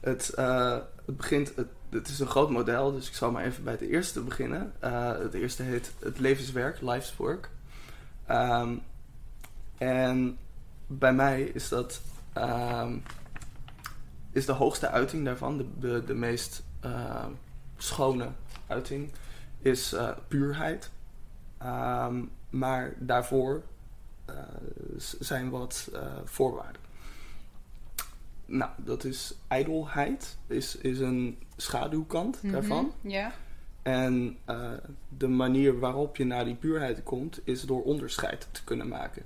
Het, 0.00 0.30
eh, 0.30 0.78
het 1.06 1.16
begint, 1.16 1.52
het, 1.56 1.66
het 1.90 2.08
is 2.08 2.18
een 2.18 2.26
groot 2.26 2.50
model, 2.50 2.92
dus 2.92 3.08
ik 3.08 3.14
zal 3.14 3.30
maar 3.30 3.44
even 3.44 3.64
bij 3.64 3.72
het 3.72 3.82
eerste 3.82 4.20
beginnen. 4.20 4.72
Eh, 4.80 5.18
het 5.18 5.34
eerste 5.34 5.62
heet 5.62 5.92
het 5.98 6.18
levenswerk, 6.18 6.80
life's 6.80 7.16
work. 7.16 7.50
Ehm, 8.26 8.74
en 9.78 10.38
bij 10.86 11.14
mij 11.14 11.42
is 11.42 11.68
dat 11.68 12.00
ehm, 12.32 12.96
is 14.30 14.46
de 14.46 14.52
hoogste 14.52 14.88
uiting 14.88 15.24
daarvan, 15.24 15.56
de, 15.58 15.66
de, 15.78 16.04
de 16.04 16.14
meest 16.14 16.62
eh, 16.80 17.26
schone 17.76 18.28
uiting 18.66 19.10
is 19.58 19.92
eh, 19.92 20.10
puurheid. 20.28 20.90
Ehm, 21.58 22.24
maar 22.50 22.94
daarvoor 22.98 23.62
eh, 24.24 24.34
zijn 25.20 25.50
wat 25.50 25.88
eh, 25.92 26.00
voorwaarden. 26.24 26.80
Nou, 28.46 28.70
dat 28.76 29.04
is 29.04 29.34
ijdelheid, 29.48 30.38
is, 30.46 30.76
is 30.76 30.98
een 30.98 31.38
schaduwkant 31.56 32.42
Mhm. 32.42 32.52
daarvan. 32.52 32.92
Ja. 33.00 33.32
En 33.82 34.36
eh, 34.44 34.70
de 35.08 35.28
manier 35.28 35.78
waarop 35.78 36.16
je 36.16 36.24
naar 36.24 36.44
die 36.44 36.54
puurheid 36.54 37.02
komt, 37.02 37.40
is 37.44 37.62
door 37.62 37.82
onderscheid 37.82 38.48
te 38.50 38.64
kunnen 38.64 38.88
maken. 38.88 39.22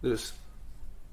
Dus 0.00 0.34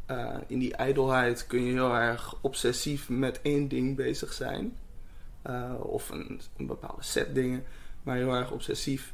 eh, 0.06 0.36
in 0.48 0.60
die 0.60 0.76
ijdelheid 0.76 1.48
kun 1.48 1.64
je 1.64 1.72
heel 1.72 1.96
erg 1.96 2.36
obsessief 2.42 3.10
met 3.10 3.42
één 3.42 3.68
ding 3.68 3.96
bezig 3.96 4.34
zijn. 4.34 4.78
Eh, 5.42 5.74
of 5.80 6.10
een, 6.10 6.42
een 6.58 6.66
bepaalde 6.66 7.04
set 7.04 7.36
dingen. 7.36 7.64
Maar 8.04 8.16
heel 8.16 8.34
erg 8.36 8.52
obsessief 8.52 9.14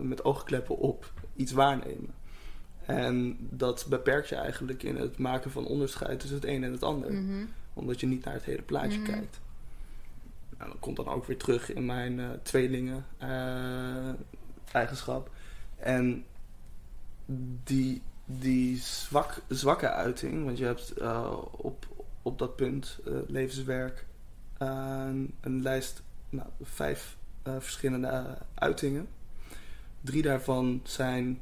met 0.00 0.24
oogkleppen 0.24 0.76
op 0.76 1.12
iets 1.36 1.52
waarnemen. 1.52 2.14
En 2.86 3.36
dat 3.40 3.86
beperkt 3.88 4.28
je 4.28 4.34
eigenlijk 4.34 4.82
in 4.82 4.96
het 4.96 5.18
maken 5.18 5.50
van 5.50 5.66
onderscheid 5.66 6.20
tussen 6.20 6.38
het 6.40 6.48
een 6.48 6.64
en 6.64 6.72
het 6.72 6.82
ander 6.82 7.12
Mhm. 7.12 7.44
omdat 7.74 8.00
je 8.00 8.06
niet 8.06 8.24
naar 8.24 8.34
het 8.34 8.44
hele 8.44 8.62
plaatje 8.62 8.98
Mhm. 8.98 9.10
kijkt. 9.10 9.40
Nou, 10.64 10.76
dat 10.76 10.84
komt 10.84 10.96
dan 10.96 11.08
ook 11.08 11.24
weer 11.24 11.36
terug 11.36 11.72
in 11.72 11.84
mijn 11.84 12.20
eh, 12.20 12.28
tweelingen 12.42 13.06
eh, 13.18 14.12
eigenschap. 14.72 15.30
En 15.76 16.24
die, 17.64 18.02
die 18.24 18.76
zwak, 18.76 19.42
zwakke 19.48 19.90
uiting, 19.90 20.44
want 20.44 20.58
je 20.58 20.64
hebt 20.64 20.90
eh, 20.90 21.36
op, 21.50 21.86
op 22.22 22.38
dat 22.38 22.56
punt, 22.56 22.98
levenswerk, 23.26 24.06
een, 24.58 25.62
lijst, 25.62 26.02
nou, 26.30 26.48
vijf 26.62 27.16
verschillende 27.42 28.38
uitingen. 28.54 29.08
Drie 30.00 30.22
daarvan 30.22 30.80
zijn 30.84 31.40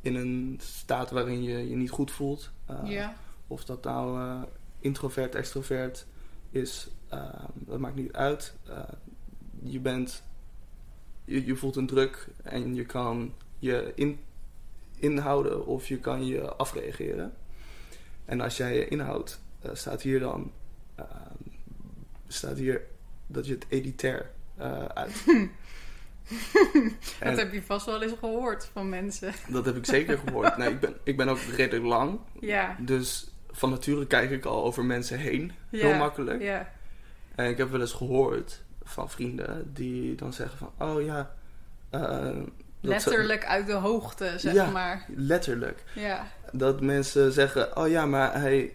in 0.00 0.14
een 0.14 0.58
staat 0.62 1.10
waarin 1.10 1.42
je 1.42 1.68
je 1.68 1.76
niet 1.76 1.90
goed 1.90 2.10
voelt. 2.10 2.50
Ja. 2.84 3.14
of 3.46 3.64
dat 3.64 3.84
nou 3.84 4.44
introvert, 4.78 5.34
extrovert 5.34 6.06
is, 6.50 6.88
dat 7.54 7.78
maakt 7.78 7.94
niet 7.94 8.12
uit. 8.12 8.54
Eh, 8.68 8.78
je 9.62 9.80
bent, 9.80 10.22
je, 11.24 11.46
je 11.46 11.56
voelt 11.56 11.76
een 11.76 11.86
druk 11.86 12.28
en 12.42 12.74
je 12.74 12.84
kan 12.84 13.34
je 13.58 13.92
in, 13.94 14.20
inhouden 14.98 15.66
of 15.66 15.88
je 15.88 15.98
kan 15.98 16.26
je 16.26 16.54
afreageren. 16.54 17.34
En 18.24 18.40
als 18.40 18.56
jij 18.56 18.74
je 18.74 18.88
inhoudt, 18.88 19.42
eh, 19.60 19.70
staat 19.74 20.02
hier 20.02 20.20
dan, 20.20 20.52
eh, 20.94 21.04
staat 22.26 22.56
hier 22.56 22.82
dat 23.26 23.46
je 23.46 23.52
het 23.52 23.66
editair 23.68 24.30
eh 24.56 24.84
uit. 24.84 25.24
Dat 27.20 27.36
heb 27.36 27.52
je 27.52 27.62
vast 27.62 27.86
wel 27.86 28.02
eens 28.02 28.12
gehoord 28.18 28.64
van 28.64 28.88
mensen. 28.88 29.32
dat 29.48 29.64
heb 29.64 29.76
ik 29.76 29.86
zeker 29.86 30.18
gehoord. 30.18 30.56
Nee, 30.56 30.70
ik, 30.70 30.80
ben, 30.80 30.96
ik 31.02 31.16
ben 31.16 31.28
ook 31.28 31.38
redelijk 31.38 31.84
lang. 31.84 32.20
Ja. 32.40 32.76
Dus 32.80 33.30
van 33.50 33.70
nature 33.70 34.06
kijk 34.06 34.30
ik 34.30 34.44
al 34.44 34.64
over 34.64 34.84
mensen 34.84 35.18
heen. 35.18 35.52
Heel 35.70 35.94
makkelijk. 35.94 36.42
Ja. 36.42 36.72
En 37.34 37.48
ik 37.48 37.56
heb 37.56 37.70
wel 37.70 37.80
eens 37.80 37.92
gehoord 37.92 38.62
van 38.82 39.10
vrienden 39.10 39.72
die 39.74 40.14
dan 40.14 40.32
zeggen 40.32 40.58
van... 40.58 40.88
Oh 40.88 41.02
ja... 41.04 41.34
eh, 41.90 42.30
Letterlijk 42.80 43.44
uit 43.44 43.66
de 43.66 43.72
hoogte, 43.72 44.34
zeg 44.38 44.52
Ja. 44.54 44.70
maar. 44.70 45.04
letterlijk. 45.08 45.84
Ja. 45.94 46.26
Dat 46.52 46.80
mensen 46.80 47.32
zeggen... 47.32 47.76
Oh 47.76 47.88
ja, 47.88 48.06
maar 48.06 48.40
hij, 48.40 48.72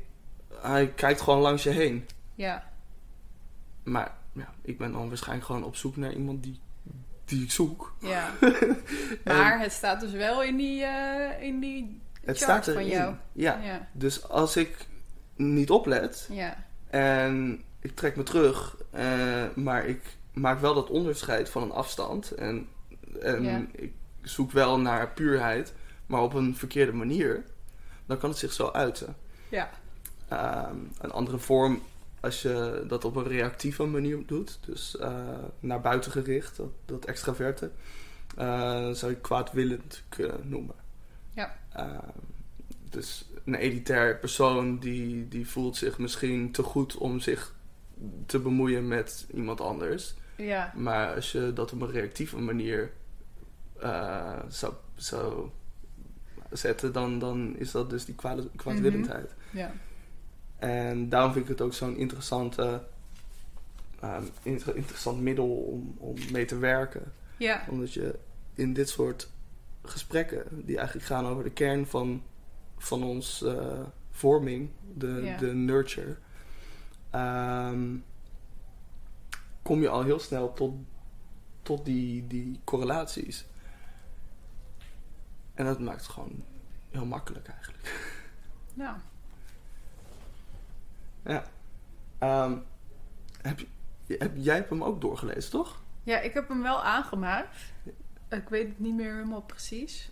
hij 0.62 0.88
kijkt 0.88 1.22
gewoon 1.22 1.40
langs 1.40 1.64
je 1.64 1.70
heen. 1.70 2.08
Ja. 2.36 2.64
Maar 3.84 4.14
ja, 4.34 4.54
ik 4.62 4.78
ben 4.78 4.92
dan 4.92 5.08
waarschijnlijk 5.08 5.46
gewoon 5.46 5.64
op 5.64 5.76
zoek 5.76 5.96
naar 5.98 6.14
iemand 6.14 6.44
die, 6.44 6.60
die 7.26 7.44
ik 7.44 7.52
zoek. 7.52 7.96
Ja. 8.00 8.30
Maar 9.26 9.60
het 9.60 9.72
staat 9.72 10.00
dus 10.00 10.12
wel 10.12 10.44
in 10.44 10.58
die, 10.58 10.84
eh, 10.84 11.42
in 11.44 11.60
die 11.60 12.02
Het 12.24 12.44
van 12.44 12.88
jou. 12.88 13.16
Ja. 13.34 13.60
Ja. 13.64 13.88
Dus 13.92 14.30
als 14.30 14.58
ik 14.58 14.86
niet 15.36 15.70
oplet... 15.70 16.28
Ja. 16.32 16.66
En 16.98 17.64
ik 17.80 17.96
trek 17.96 18.16
me 18.16 18.24
terug, 18.24 18.78
eh, 18.90 19.44
maar 19.56 19.86
ik 19.86 20.02
maak 20.34 20.60
wel 20.60 20.74
dat 20.74 20.90
onderscheid 20.90 21.50
van 21.50 21.62
een 21.62 21.72
afstand. 21.72 22.32
En, 22.32 22.68
ik 23.72 23.94
zoek 24.22 24.52
wel 24.52 24.80
naar 24.80 25.10
puurheid, 25.10 25.74
maar 26.06 26.22
op 26.22 26.34
een 26.34 26.56
verkeerde 26.56 26.94
manier. 26.94 27.44
Dan 28.06 28.18
kan 28.18 28.30
het 28.30 28.40
zich 28.40 28.54
zo 28.54 28.72
uiten. 28.72 29.16
Ja. 29.50 29.70
Ehm, 30.28 30.76
een 30.98 31.12
andere 31.12 31.38
vorm, 31.38 31.82
als 32.20 32.42
je 32.42 32.86
dat 32.88 33.06
op 33.06 33.16
een 33.16 33.28
reactieve 33.28 33.84
manier 33.86 34.26
doet, 34.26 34.60
dus 34.66 34.98
eh, 34.98 35.44
naar 35.60 35.82
buiten 35.82 36.12
gericht, 36.12 36.58
dat, 36.58 36.72
dat 36.86 37.06
extraverte, 37.06 37.72
eh, 38.38 38.90
zou 38.92 39.12
je 39.12 39.18
kwaadwillend 39.18 40.04
kunnen 40.10 40.50
noemen. 40.50 40.76
Ja. 41.34 41.58
Ehm, 41.74 42.10
dus 42.90 43.27
een 43.48 43.56
elitair 43.56 44.18
persoon 44.18 44.80
die, 44.80 45.28
die 45.28 45.48
voelt 45.48 45.76
zich 45.76 45.98
misschien 45.98 46.52
te 46.52 46.64
goed 46.64 46.98
om 46.98 47.20
zich 47.20 47.56
te 48.26 48.40
bemoeien 48.40 48.88
met 48.88 49.28
iemand 49.34 49.62
anders. 49.62 50.16
Ja. 50.36 50.74
Maar 50.76 51.16
als 51.16 51.32
je 51.32 51.52
dat 51.54 51.74
op 51.74 51.82
een 51.82 51.92
reactieve 51.92 52.38
manier 52.38 52.92
eh, 53.80 54.40
zou, 54.48 54.74
zou 54.96 55.50
zetten, 56.52 56.94
dan, 56.94 57.20
dan 57.20 57.56
is 57.58 57.72
dat 57.72 57.90
dus 57.90 58.06
die 58.06 58.16
kwaad, 58.16 58.48
kwaadwillendheid. 58.56 59.34
Ja. 59.52 59.72
En 60.58 61.10
daarom 61.10 61.32
vind 61.32 61.44
ik 61.44 61.52
het 61.52 61.62
ook 61.62 61.74
zo'n 61.74 61.98
interessante, 61.98 62.84
ehm, 64.00 64.24
inter- 64.44 64.76
interessant 64.76 65.22
middel 65.22 65.50
om, 65.50 65.96
om 65.98 66.16
mee 66.32 66.46
te 66.46 66.58
werken. 66.58 67.14
Ja. 67.38 67.66
Omdat 67.70 67.94
je 67.94 68.16
in 68.54 68.74
dit 68.74 68.90
soort 68.90 69.30
gesprekken, 69.84 70.46
die 70.66 70.78
eigenlijk 70.78 71.08
gaan 71.08 71.26
over 71.26 71.44
de 71.44 71.50
kern 71.50 71.86
van, 71.86 72.24
van 72.78 73.04
ons 73.04 73.44
eh, 73.44 73.80
vorming, 74.12 74.70
de, 74.94 75.36
de 75.40 75.54
nurture, 75.54 76.18
ehm, 77.10 77.96
kom 79.62 79.82
je 79.82 79.90
al 79.90 80.04
heel 80.04 80.20
snel 80.20 80.54
tot, 80.54 80.74
tot 81.62 81.86
die, 81.86 82.28
die 82.28 82.60
correlaties. 82.64 83.46
En 85.54 85.66
dat 85.66 85.80
maakt 85.80 86.02
het 86.02 86.10
gewoon 86.10 86.44
heel 86.90 87.06
makkelijk 87.06 87.48
eigenlijk. 87.48 88.14
Ja. 88.74 89.00
Ja. 91.24 91.44
Ehm, 92.18 92.58
heb, 93.42 93.60
heb, 94.08 94.32
jij 94.36 94.56
hebt 94.56 94.70
hem 94.70 94.84
ook 94.84 95.02
doorgelezen, 95.02 95.52
toch? 95.52 95.82
Ja, 96.04 96.20
ik 96.20 96.34
heb 96.34 96.48
hem 96.48 96.62
wel 96.62 96.84
aangemaakt. 96.84 97.58
Ik 98.30 98.50
weet 98.50 98.68
het 98.68 98.80
niet 98.80 98.96
meer 98.96 99.14
helemaal 99.14 99.42
precies. 99.42 100.12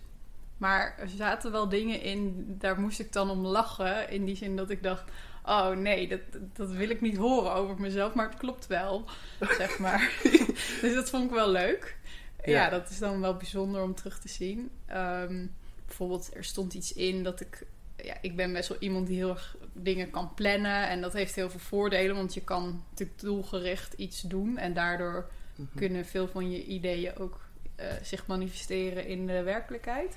Maar 0.56 0.94
er 0.98 1.08
zaten 1.08 1.52
wel 1.52 1.68
dingen 1.68 2.00
in, 2.00 2.44
daar 2.58 2.80
moest 2.80 3.00
ik 3.00 3.12
dan 3.12 3.30
om 3.30 3.46
lachen. 3.46 4.10
In 4.10 4.24
die 4.24 4.36
zin 4.36 4.56
dat 4.56 4.70
ik 4.70 4.82
dacht, 4.82 5.10
oh 5.44 5.70
nee, 5.70 6.08
dat, 6.08 6.20
dat 6.52 6.70
wil 6.70 6.90
ik 6.90 7.00
niet 7.00 7.16
horen 7.16 7.52
over 7.52 7.80
mezelf. 7.80 8.14
Maar 8.14 8.28
het 8.28 8.38
klopt 8.38 8.66
wel, 8.66 9.04
zeg 9.58 9.78
maar. 9.78 10.12
dus 10.82 10.94
dat 10.94 11.10
vond 11.10 11.24
ik 11.24 11.30
wel 11.30 11.50
leuk. 11.50 11.96
Ja. 12.44 12.52
Ja. 12.52 12.70
dat 12.70 12.90
is 12.90 12.98
dan 12.98 13.20
wel 13.20 13.36
bijzonder 13.36 13.82
om 13.82 13.94
terug 13.94 14.18
te 14.18 14.28
zien. 14.28 14.70
Ehm, 14.86 15.46
bijvoorbeeld, 15.86 16.30
er 16.34 16.44
stond 16.44 16.74
iets 16.74 16.92
in 16.92 17.22
dat 17.22 17.40
ik... 17.40 17.66
Ja, 17.96 18.16
ik 18.20 18.36
ben 18.36 18.52
best 18.52 18.68
wel 18.68 18.78
iemand 18.78 19.06
die 19.06 19.16
heel 19.16 19.28
erg 19.28 19.56
dingen 19.72 20.10
kan 20.10 20.34
plannen. 20.34 20.88
En 20.88 21.00
dat 21.00 21.12
heeft 21.12 21.34
heel 21.34 21.50
veel 21.50 21.60
voordelen, 21.60 22.16
want 22.16 22.34
je 22.34 22.44
kan 22.44 22.82
natuurlijk 22.90 23.20
doelgericht 23.20 23.92
iets 23.92 24.20
doen. 24.20 24.58
En 24.58 24.74
daardoor 24.74 25.30
kunnen 25.74 26.04
veel 26.04 26.28
van 26.28 26.50
je 26.50 26.64
ideeën 26.64 27.16
ook 27.16 27.40
eh, 27.76 27.86
zich 28.02 28.26
manifesteren 28.26 29.06
in 29.06 29.26
de 29.26 29.42
werkelijkheid. 29.42 30.16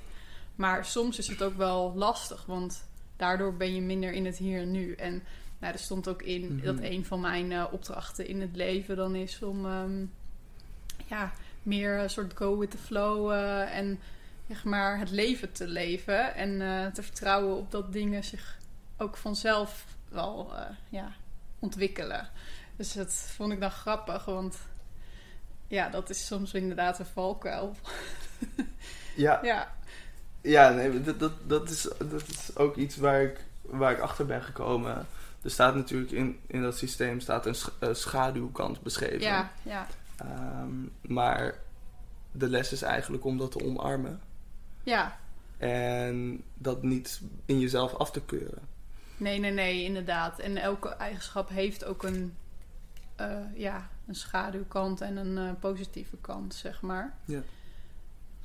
Maar 0.60 0.84
soms 0.84 1.18
is 1.18 1.26
het 1.28 1.42
ook 1.42 1.56
wel 1.56 1.92
lastig, 1.94 2.44
want 2.46 2.88
daardoor 3.16 3.54
ben 3.56 3.74
je 3.74 3.80
minder 3.80 4.12
in 4.12 4.26
het 4.26 4.36
hier 4.36 4.60
en 4.60 4.70
nu. 4.70 4.94
En 4.94 5.22
nou, 5.58 5.72
er 5.72 5.78
stond 5.78 6.08
ook 6.08 6.22
in 6.22 6.54
Mhm. 6.56 6.64
dat 6.64 6.78
een 6.80 7.04
van 7.04 7.20
mijn 7.20 7.52
eh, 7.52 7.64
opdrachten 7.70 8.26
in 8.26 8.40
het 8.40 8.56
leven 8.56 8.96
dan 8.96 9.14
is 9.14 9.42
om 9.42 9.66
ehm, 9.66 10.04
ja, 11.06 11.32
meer 11.62 11.98
een 11.98 12.10
soort 12.10 12.36
go 12.36 12.58
with 12.58 12.70
the 12.70 12.78
flow 12.78 13.32
eh, 13.32 13.76
en 13.76 13.98
zeg 14.48 14.64
maar 14.64 14.98
het 14.98 15.10
leven 15.10 15.52
te 15.52 15.66
leven. 15.66 16.34
En 16.34 16.60
eh, 16.60 16.86
te 16.86 17.02
vertrouwen 17.02 17.56
op 17.56 17.70
dat 17.70 17.92
dingen 17.92 18.24
zich 18.24 18.58
ook 18.96 19.16
vanzelf 19.16 19.84
wel 20.08 20.52
eh, 20.56 20.64
ja, 20.88 21.12
ontwikkelen. 21.58 22.28
Dus 22.76 22.92
dat 22.92 23.12
vond 23.12 23.52
ik 23.52 23.60
dan 23.60 23.70
grappig, 23.70 24.24
want 24.24 24.58
ja, 25.68 25.88
dat 25.88 26.10
is 26.10 26.26
soms 26.26 26.54
inderdaad 26.54 26.98
een 26.98 27.06
valkuil. 27.06 27.76
Ja, 29.16 29.40
Ja, 29.42 29.74
ja 30.42 30.70
nee, 30.70 31.02
dat, 31.02 31.18
dat, 31.20 31.32
dat, 31.46 31.70
is, 31.70 31.82
dat 31.98 32.28
is 32.28 32.56
ook 32.56 32.76
iets 32.76 32.96
waar 32.96 33.22
ik, 33.22 33.44
waar 33.62 33.92
ik 33.92 34.00
achter 34.00 34.26
ben 34.26 34.42
gekomen. 34.42 35.06
Er 35.42 35.50
staat 35.50 35.74
natuurlijk 35.74 36.10
in, 36.10 36.38
in 36.46 36.62
dat 36.62 36.76
systeem 36.76 37.20
staat 37.20 37.46
een 37.46 37.54
sch- 37.54 37.68
eh, 37.78 37.94
schaduwkant 37.94 38.82
beschreven. 38.82 39.20
ja, 39.20 39.50
ja. 39.62 39.86
Ehm, 40.16 40.74
maar 41.14 41.54
de 42.32 42.48
les 42.48 42.72
is 42.72 42.82
eigenlijk 42.82 43.24
om 43.24 43.38
dat 43.38 43.50
te 43.52 43.64
omarmen. 43.64 44.20
Ja, 44.82 45.18
En 45.58 46.42
dat 46.54 46.82
niet 46.82 47.20
in 47.44 47.58
jezelf 47.60 47.94
af 47.94 48.10
te 48.10 48.20
keuren. 48.20 48.62
nee, 49.16 49.38
nee, 49.38 49.52
nee, 49.52 49.84
inderdaad. 49.84 50.38
En 50.38 50.56
elke 50.56 50.88
eigenschap 50.88 51.48
heeft 51.48 51.84
ook 51.84 52.02
een, 52.02 52.34
eh, 53.16 53.36
ja, 53.54 53.88
een 54.06 54.14
schaduwkant 54.14 55.00
en 55.00 55.16
een 55.16 55.38
eh, 55.48 55.52
positieve 55.60 56.16
kant, 56.20 56.54
zeg 56.54 56.80
maar. 56.80 57.14
Ja. 57.24 57.40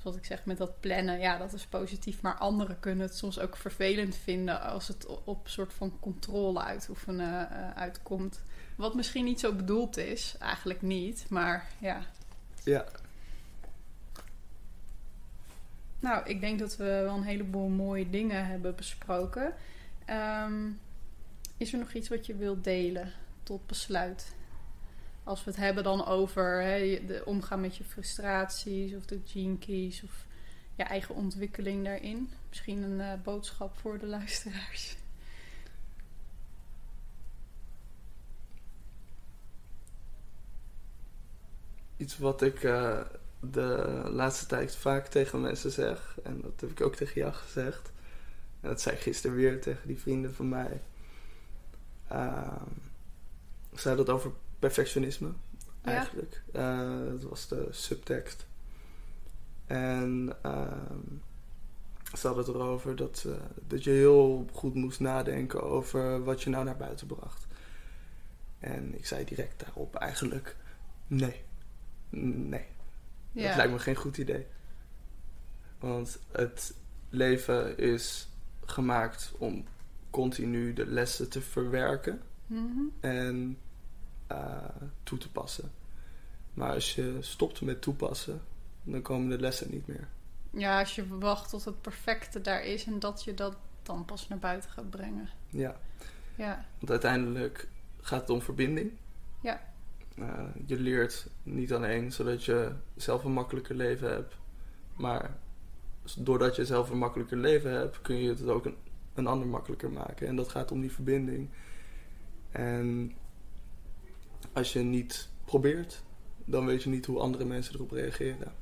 Zoals 0.06 0.20
ik 0.20 0.26
zeg, 0.26 0.46
met 0.46 0.58
dat 0.58 0.80
plannen, 0.80 1.20
ja, 1.20 1.38
dat 1.38 1.54
is 1.54 1.66
positief. 1.66 2.22
Maar 2.22 2.34
anderen 2.34 2.80
kunnen 2.80 3.06
het 3.06 3.18
soms 3.18 3.40
ook 3.40 3.56
vervelend 3.58 4.16
vinden 4.16 4.62
als 4.62 4.88
het 4.88 5.06
op 5.06 5.44
een 5.44 5.52
soort 5.52 5.74
van 5.74 6.00
controle 6.00 6.60
uitoefenen 6.60 7.50
eh, 7.50 7.72
uitkomt. 7.72 8.42
Wat 8.76 8.96
misschien 8.96 9.26
niet 9.26 9.40
zo 9.40 9.54
bedoeld 9.54 9.98
is, 9.98 10.36
eigenlijk 10.40 10.82
niet, 10.82 11.26
maar 11.30 11.68
ja. 11.80 12.02
Ja. 12.64 12.86
Nou, 16.00 16.26
ik 16.26 16.40
denk 16.40 16.60
dat 16.60 16.78
we 16.78 16.84
wel 16.84 17.16
een 17.16 17.24
heleboel 17.24 17.70
mooie 17.70 18.10
dingen 18.10 18.46
hebben 18.46 18.76
besproken. 18.76 19.54
Ehm, 20.06 20.70
is 21.58 21.74
er 21.74 21.80
nog 21.80 21.94
iets 21.94 22.10
wat 22.10 22.26
je 22.26 22.36
wilt 22.36 22.64
delen 22.64 23.12
tot 23.44 23.68
besluit? 23.68 24.36
Als 25.26 25.44
we 25.44 25.52
het 25.52 25.60
hebben 25.60 25.84
dan 25.84 26.06
over 26.06 26.62
hè, 26.62 27.06
de 27.06 27.22
omgaan 27.26 27.62
met 27.62 27.78
je 27.78 27.84
frustraties 27.84 28.96
of 28.96 29.06
de 29.06 29.22
gene 29.26 29.58
of 30.04 30.26
je 30.76 30.84
eigen 30.84 31.16
ontwikkeling 31.16 31.84
daarin. 31.84 32.32
Misschien 32.50 32.84
een 32.84 33.02
eh, 33.02 33.22
boodschap 33.24 33.78
voor 33.78 34.00
de 34.00 34.06
luisteraars. 34.06 34.98
Iets 41.98 42.18
wat 42.18 42.42
ik 42.42 42.64
eh, 42.64 43.02
de 43.40 44.02
laatste 44.12 44.46
tijd 44.46 44.76
vaak 44.76 45.08
tegen 45.08 45.42
mensen 45.42 45.72
zeg. 45.72 46.18
En 46.24 46.42
dat 46.42 46.62
heb 46.62 46.70
ik 46.70 46.82
ook 46.82 46.96
tegen 46.96 47.22
jou 47.22 47.34
gezegd. 47.34 47.92
En 48.62 48.70
dat 48.70 48.82
zei 48.82 48.96
ik 48.96 49.02
gisteren 49.02 49.36
weer 49.36 49.62
tegen 49.62 49.88
die 49.88 50.00
vrienden 50.00 50.34
van 50.34 50.50
mij. 50.50 50.82
Ehm 52.08 52.84
ik 53.76 53.82
zei 53.82 53.96
dat 53.96 54.10
over 54.10 54.32
perfectionisme, 54.60 55.28
Ja. 55.84 55.92
eigenlijk. 55.92 56.42
Eh, 56.54 56.90
dat 57.10 57.24
was 57.24 57.48
de 57.48 57.68
subtekst. 57.72 58.46
En 59.66 60.36
ehm 60.42 61.04
ze 62.18 62.28
hadden 62.28 62.46
het 62.46 62.56
erover 62.56 62.96
dat, 62.96 63.24
eh, 63.28 63.34
dat 63.68 63.84
je 63.84 63.90
heel 63.90 64.48
goed 64.52 64.74
moest 64.74 65.00
nadenken 65.00 65.64
over 65.64 66.24
wat 66.24 66.44
je 66.44 66.50
nou 66.50 66.66
naar 66.66 66.78
buiten 66.78 67.08
bracht. 67.08 67.48
En 68.60 68.96
ik 68.98 69.06
zei 69.06 69.26
direct 69.26 69.60
daarop 69.60 69.96
eigenlijk: 69.96 70.56
nee. 71.08 71.42
Nee, 72.10 72.66
dat 73.32 73.56
lijkt 73.56 73.72
me 73.72 73.80
geen 73.80 73.96
goed 73.96 74.18
idee. 74.18 74.46
Want 75.80 76.20
het 76.32 76.74
leven 77.10 77.78
is 77.78 78.28
gemaakt 78.66 79.34
om 79.38 79.64
continu 80.10 80.74
de 80.74 80.86
lessen 80.86 81.30
te 81.30 81.42
verwerken 81.42 82.22
Mhm. 82.48 82.82
en 83.00 83.58
eh, 84.28 84.66
toe 85.04 85.18
te 85.18 85.32
passen. 85.32 85.72
Maar 86.54 86.74
als 86.74 86.96
je 86.96 87.18
stopt 87.20 87.62
met 87.62 87.82
toepassen, 87.82 88.42
dan 88.84 89.02
komen 89.02 89.30
de 89.30 89.40
lessen 89.40 89.72
niet 89.72 89.88
meer. 89.88 90.08
Ja, 90.50 90.80
als 90.80 90.96
je 90.96 91.18
wacht 91.18 91.50
tot 91.50 91.66
het 91.66 91.82
perfecte 91.82 92.42
daar 92.42 92.64
is 92.64 92.86
en 92.86 93.00
dat 93.00 93.24
je 93.24 93.34
dat 93.34 93.56
dan 93.84 94.06
pas 94.06 94.28
naar 94.28 94.40
buiten 94.40 94.70
gaat 94.70 94.90
brengen. 94.90 95.30
Ja, 95.50 95.80
Ja, 96.36 96.66
want 96.78 96.92
uiteindelijk 96.92 97.68
gaat 98.02 98.22
het 98.22 98.30
om 98.30 98.42
verbinding. 98.42 98.92
Ja. 99.42 99.62
Eh, 100.18 100.46
je 100.66 100.80
leert 100.80 101.28
niet 101.44 101.74
alleen 101.74 102.12
zodat 102.12 102.44
je 102.44 102.72
zelf 102.96 103.24
een 103.24 103.32
makkelijker 103.32 103.76
leven 103.76 104.10
hebt, 104.10 104.36
maar 104.96 105.38
doordat 106.18 106.56
je 106.56 106.66
zelf 106.66 106.90
een 106.90 106.98
makkelijker 106.98 107.38
leven 107.38 107.72
hebt, 107.72 108.02
kun 108.02 108.16
je 108.16 108.30
het 108.30 108.48
ook 108.48 108.66
een, 108.66 108.78
een 109.14 109.28
ander 109.28 109.48
makkelijker 109.48 109.92
maken. 109.92 110.28
En 110.28 110.36
dat 110.36 110.50
gaat 110.50 110.72
om 110.72 110.82
die 110.82 110.92
verbinding. 110.92 111.50
En 112.52 113.14
als 114.54 114.74
je 114.74 114.80
niet 114.80 115.30
probeert, 115.46 116.02
dan 116.46 116.66
weet 116.66 116.84
je 116.84 116.90
niet 116.90 117.06
hoe 117.06 117.20
andere 117.20 117.46
mensen 117.46 117.76
erop 117.76 117.92
reageren. 117.92 118.54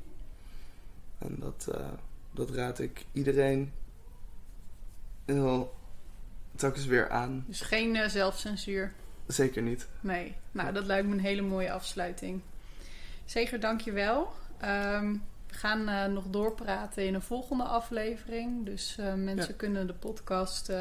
En 1.17 1.35
dat, 1.39 1.67
eh, 1.71 1.87
dat 2.31 2.49
raad 2.49 2.79
ik 2.79 3.05
iedereen 3.11 3.71
heel 5.25 5.73
telkens 6.55 6.85
weer 6.85 7.09
aan. 7.09 7.43
dus 7.47 7.61
geen 7.61 7.95
eh, 7.95 8.09
zelfcensuur. 8.09 8.93
Zeker 9.27 9.61
niet. 9.61 9.87
Nee, 10.01 10.35
nou 10.51 10.73
dat 10.73 10.85
lijkt 10.85 11.07
me 11.07 11.13
een 11.13 11.19
hele 11.19 11.41
mooie 11.41 11.71
afsluiting. 11.71 12.41
Zeker, 13.25 13.59
dankjewel. 13.59 14.31
Ehm 14.59 15.15
we 15.47 15.59
gaan 15.59 15.87
eh, 15.89 16.05
nog 16.05 16.25
doorpraten 16.29 17.05
in 17.05 17.13
een 17.13 17.21
volgende 17.21 17.63
aflevering. 17.63 18.65
Dus 18.65 18.95
mensen 19.15 19.35
Ja. 19.51 19.57
kunnen 19.57 19.87
de 19.87 19.93
podcast 19.93 20.71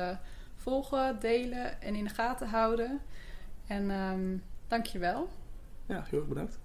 volgen, 0.56 1.20
delen 1.20 1.82
en 1.82 1.94
in 1.94 2.04
de 2.04 2.10
gaten 2.10 2.48
houden. 2.48 3.00
En 3.66 3.90
ehm 3.90 4.36
dankjewel. 4.72 5.28
Ja, 5.86 6.04
heel 6.08 6.18
erg 6.18 6.28
bedankt. 6.28 6.58